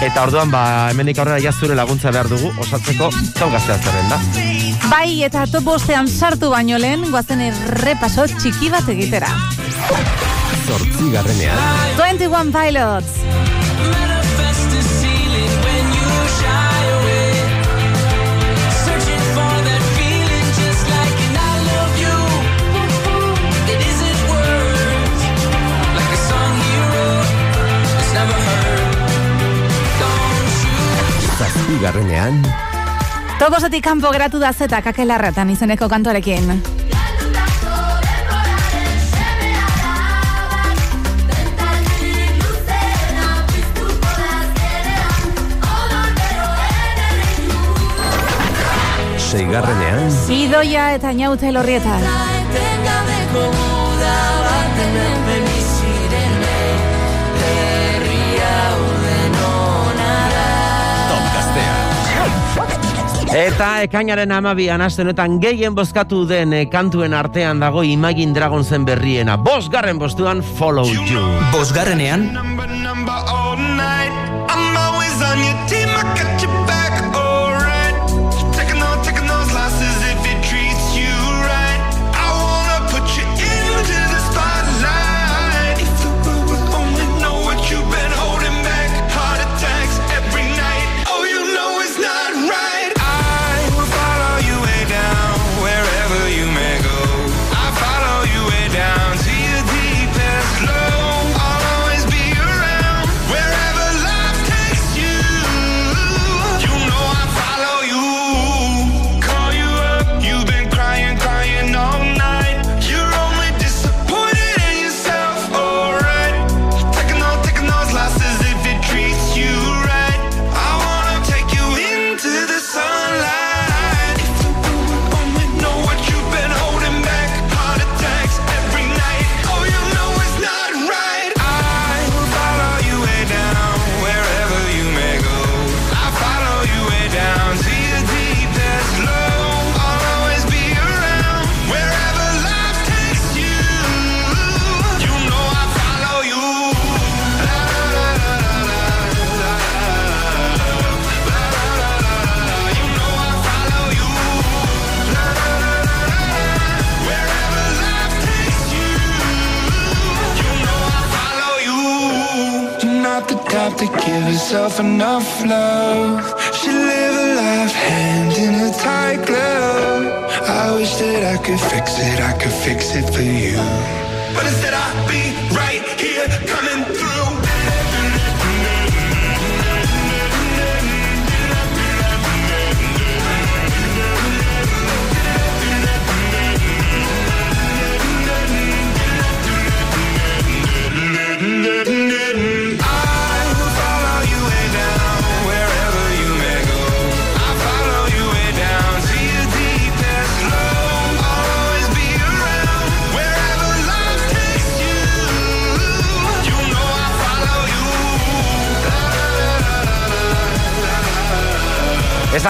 [0.02, 4.18] eta orduan ba, hemendik aurrera jazure laguntza behar dugu, osatzeko zaugaztea zerrenda.
[4.90, 9.32] Bai, eta top bostean sartu baino lehen, guazen errepaso txiki bat egitera.
[10.66, 11.58] Zortzi garrenean.
[11.98, 13.20] 21 Pilots.
[31.76, 32.65] Manifest
[33.36, 36.62] Toposotik kanpo geratu da zeta kakelarratan izeneko kantuarekin.
[49.26, 52.14] Seigarrenean Idoia eta inaute lorrieta Eta
[63.34, 69.36] Eta ekainaren amabian aste honetan gehien bozkatu den eh, kantuen artean dago Imagine Dragonsen berriena.
[69.36, 71.24] Bosgarren bostuan Follow You.
[71.52, 72.30] Bosgarrenean,
[73.26, 74.26] all night.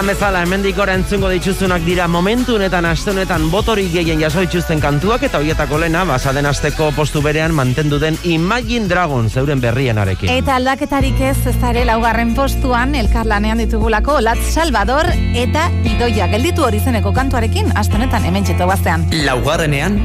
[0.06, 4.78] Esan bezala, hemendik ora entzungo dituzunak dira momentu honetan aste honetan botorik gehien jaso dituzten
[4.78, 10.30] kantuak eta hoietako lena, basaden asteko postu berean mantendu den Imagine Dragons euren berrienarekin.
[10.30, 16.62] Eta aldaketarik ez ez da ere laugarren postuan elkarlanean ditugulako Lat Salvador eta Idoia gelditu
[16.68, 19.08] hori zeneko kantuarekin aste honetan hemen txeto baztean.
[19.26, 19.98] laugarrenean,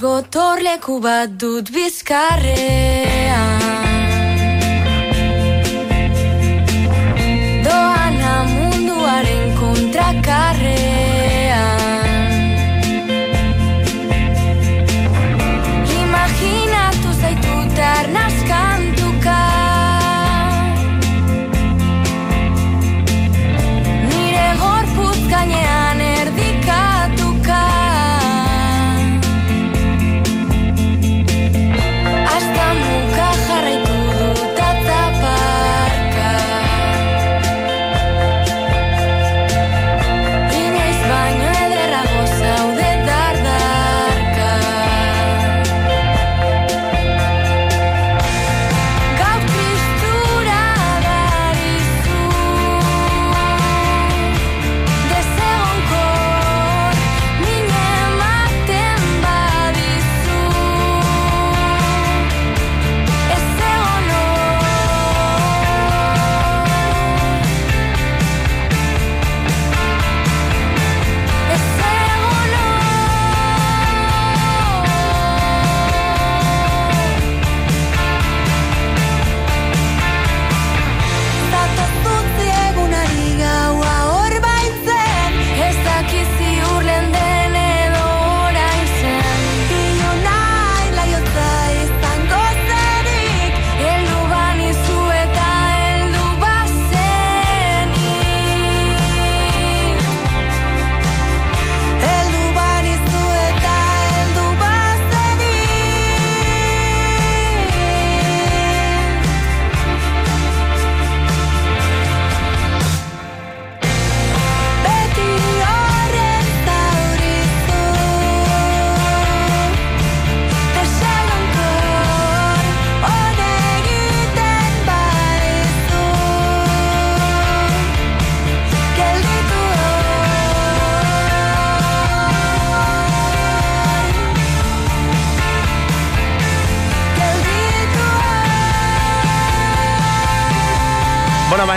[0.00, 3.57] gotorleku bat dut bizkarrean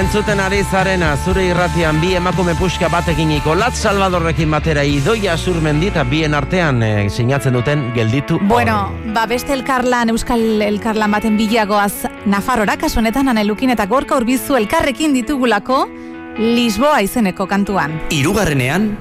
[0.02, 6.03] entzuten ari zarena, zure irratian bi emakume puxka batekin Lat Salvadorrekin batera idoia surmendi eta
[6.03, 8.40] bien artean eh, sinatzen duten gelditu.
[8.41, 14.56] Bueno, ba beste elkarlan, euskal elkarlan baten bilagoaz Nafarrora, kasu honetan anelukin eta gorka urbizu
[14.57, 15.88] elkarrekin ditugulako
[16.38, 17.99] Lisboa izeneko kantuan.
[18.10, 18.98] Hirugarrenean,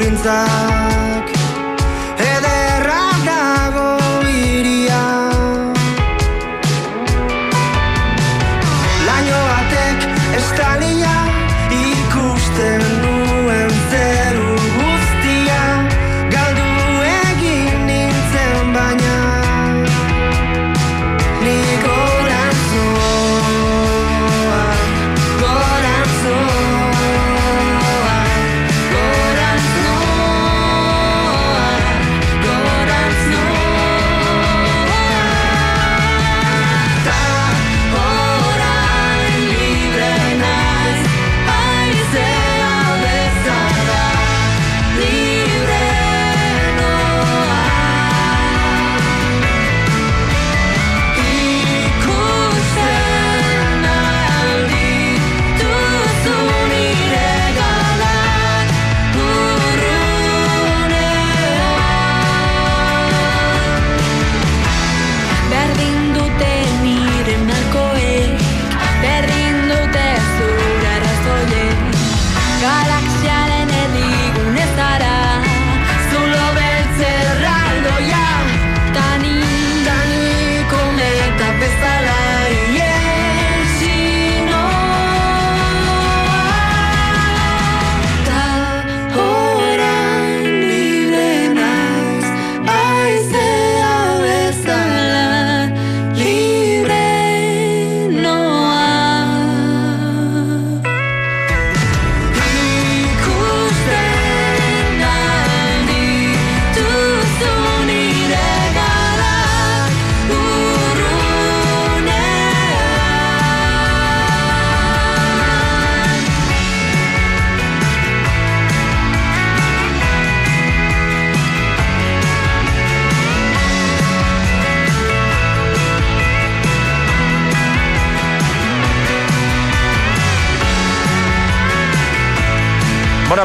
[0.00, 0.69] Eguzki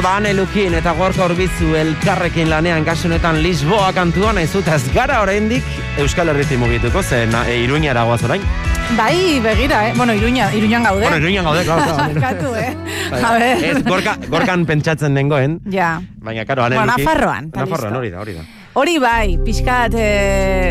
[0.06, 4.92] Bora ba, Ane Lukin eta gorka horbizu elkarrekin lanean gasunetan Lisboa kantua nahizu, eta ez
[4.94, 5.64] gara oraindik
[5.98, 8.44] Euskal Herritik mugituko, zen e, Iruñara goaz orain.
[8.94, 9.94] Bai, begira, eh?
[9.96, 11.02] Bueno, iruña, iruñan gaude.
[11.02, 11.96] Bueno, Iruñan gaude, claro, claro.
[12.20, 12.76] Barkatu, eh?
[13.10, 13.22] Bai.
[13.24, 13.64] A ver.
[13.64, 16.00] Ez, gorka, gorkan pentsatzen nengoen, Ja.
[16.22, 17.04] baina, karo, Ane Bueno, Lukin.
[17.04, 17.98] Nafarroan, eta Nafarroan, listo.
[17.98, 18.44] hori da, hori da.
[18.78, 20.65] Hori bai, pixkat e,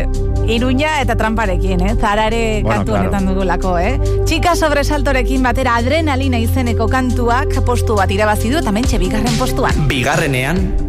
[0.48, 1.94] iruña eta tramparekin, eh?
[2.00, 3.08] Zarare Bueno, kantu claro.
[3.08, 3.98] honetan dugulako, eh?
[4.24, 9.86] Txika sobresaltorekin batera adrenalina izeneko kantuak postu bat irabazi du eta mentxe bigarren postuan.
[9.88, 10.85] Bigarrenean,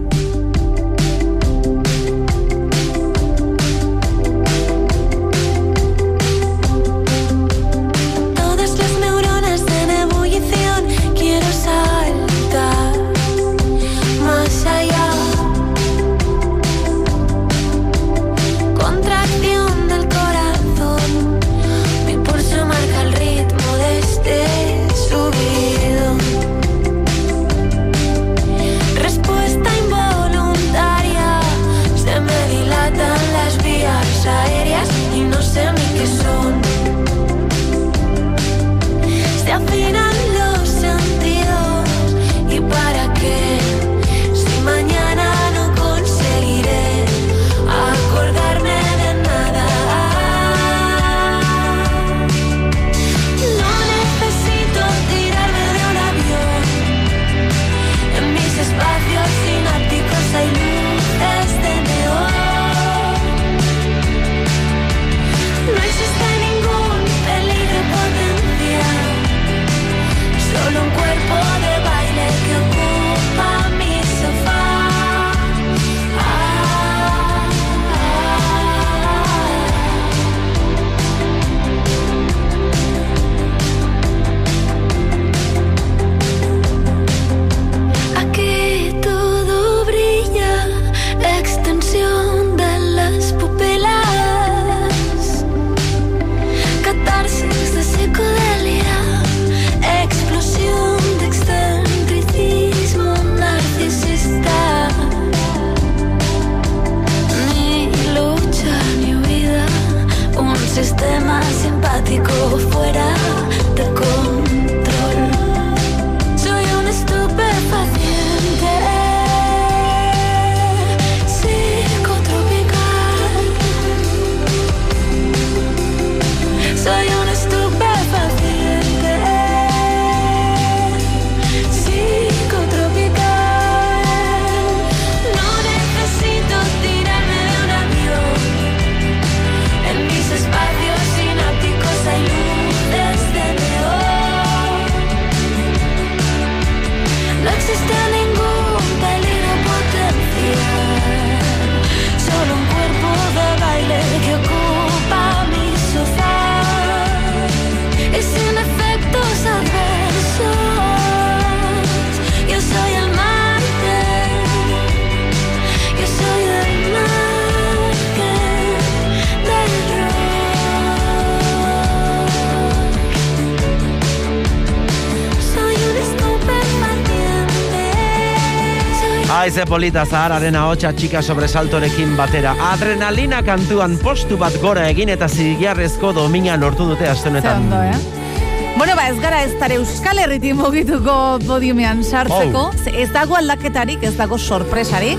[179.58, 182.52] ze polita zahararen ahotsa txika sobresaltorekin batera.
[182.62, 187.64] Adrenalina kantuan postu bat gora egin eta zigiarrezko domina lortu dute astenetan.
[187.64, 188.76] ondo, eh?
[188.78, 192.70] Bueno, ba, ez gara ez tare Euskal Herritik mugituko podiumean sartzeko.
[192.84, 195.18] Ze Ez dago aldaketarik, ez dago sorpresarik.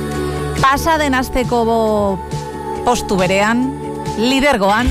[0.62, 1.82] Pasa den asteko bo
[2.84, 3.72] postu berean,
[4.18, 4.86] lidergoan,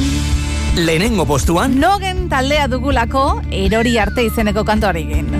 [0.75, 5.36] lehenengo postuan, nogen taldea dugulako erori arte izeneko kantoarekin.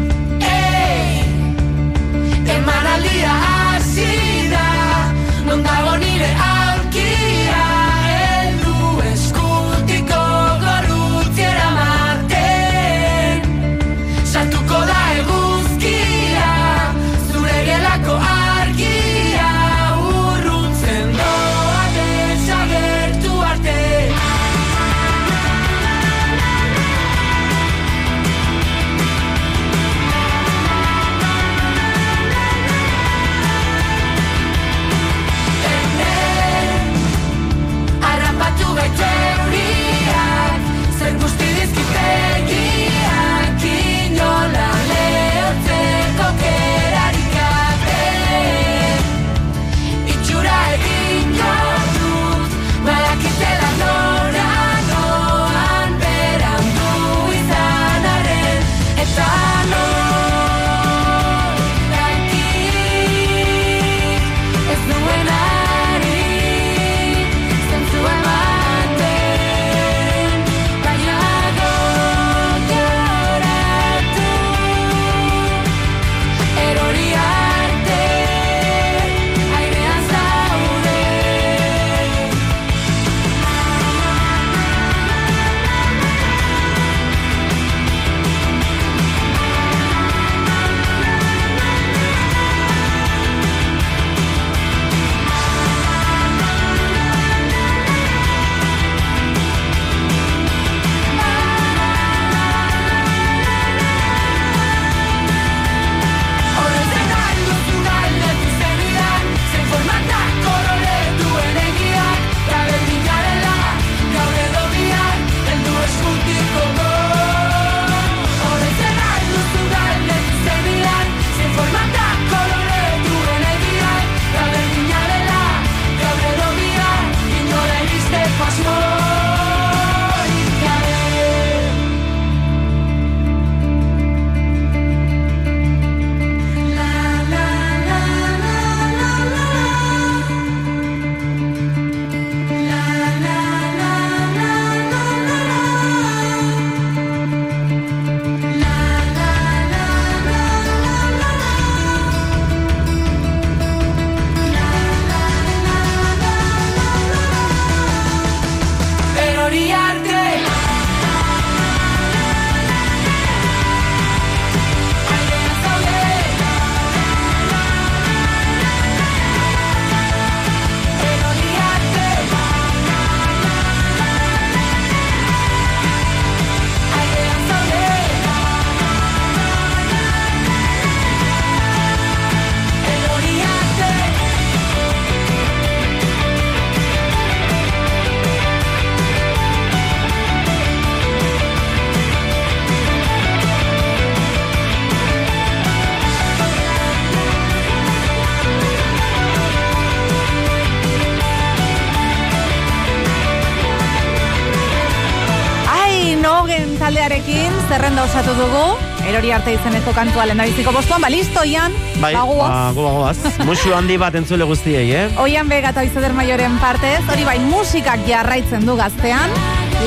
[208.38, 208.64] Dugu.
[209.08, 211.74] Erori arte izeneko kantua lendabiziko bostuan, ba listo, Ian.
[212.02, 213.18] Bai, Ba, guaz.
[213.38, 213.46] ba.
[213.48, 215.06] Musu handi bat entzule guztiei, eh?
[215.24, 219.32] Oian Bega eta Oizeder Maioren partez, hori bai musikak jarraitzen du gaztean,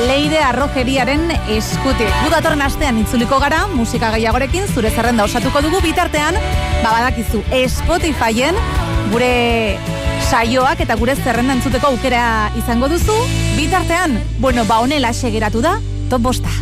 [0.07, 2.07] Leire Arrojeriaren eskutik.
[2.23, 6.37] Gu datorren astean itzuliko gara, musika gehiagorekin, zure zerrenda osatuko dugu bitartean,
[6.83, 8.55] ba badakizu Spotifyen
[9.11, 9.77] gure
[10.31, 13.17] saioak eta gure zerrenda entzuteko aukera izango duzu,
[13.59, 15.77] bitartean, bueno, ba honela geratu da,
[16.09, 16.60] top bosta.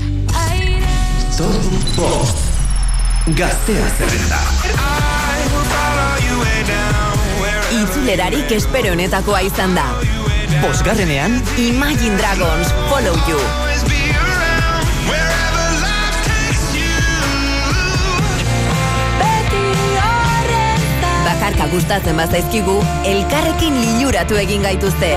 [1.40, 1.56] Top
[1.96, 2.38] Bost.
[3.28, 4.40] Gaztea zerrenda.
[7.78, 9.86] Itzulerarik espero honetakoa izan da.
[10.60, 13.40] Bosgarrenean, Imagine Dragons, Follow You.
[21.24, 22.82] Bakarka gustatzen bazaizkigu,
[23.16, 25.16] elkarrekin liluratu egin gaituzte.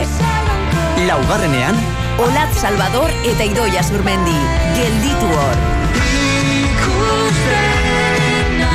[1.11, 1.85] Laugarrenean,
[2.23, 4.40] Olat Salvador eta Idoia Zurmendi,
[4.78, 5.81] gelditu hor.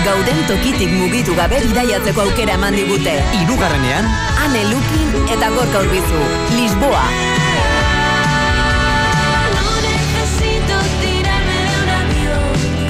[0.08, 3.12] Gauden tokitik mugitu gabe bidaiatzeko aukera eman digute.
[3.36, 4.06] Hirugarrenean,
[4.40, 6.22] Ane Lukin eta Gorka Urbizu,
[6.56, 7.02] Lisboa.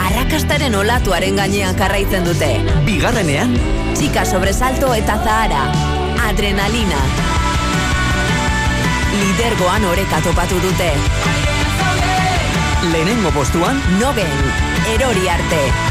[0.05, 2.51] Arrakastaren olatuaren gainean jarraitzen dute.
[2.85, 3.57] bigarrenean,
[3.97, 5.65] Txika sobresalto eta zahara.
[6.29, 7.01] Adrenalina.
[9.17, 10.93] Lidergoan oreka topatu dute.
[12.93, 14.33] lehenengo postuan, Nogen,
[14.93, 15.86] erori arte.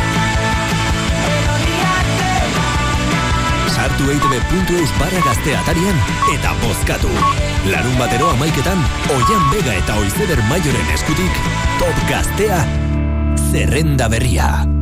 [3.97, 5.97] Sartu eitb.eus barra gaztea atarian
[6.35, 7.09] eta bozkatu.
[7.70, 8.85] Larun batero amaiketan,
[9.16, 11.43] Oian Bega eta Oizeder Maioren eskutik,
[11.81, 12.60] Top Gaztea,
[13.48, 14.75] zerrenda berria.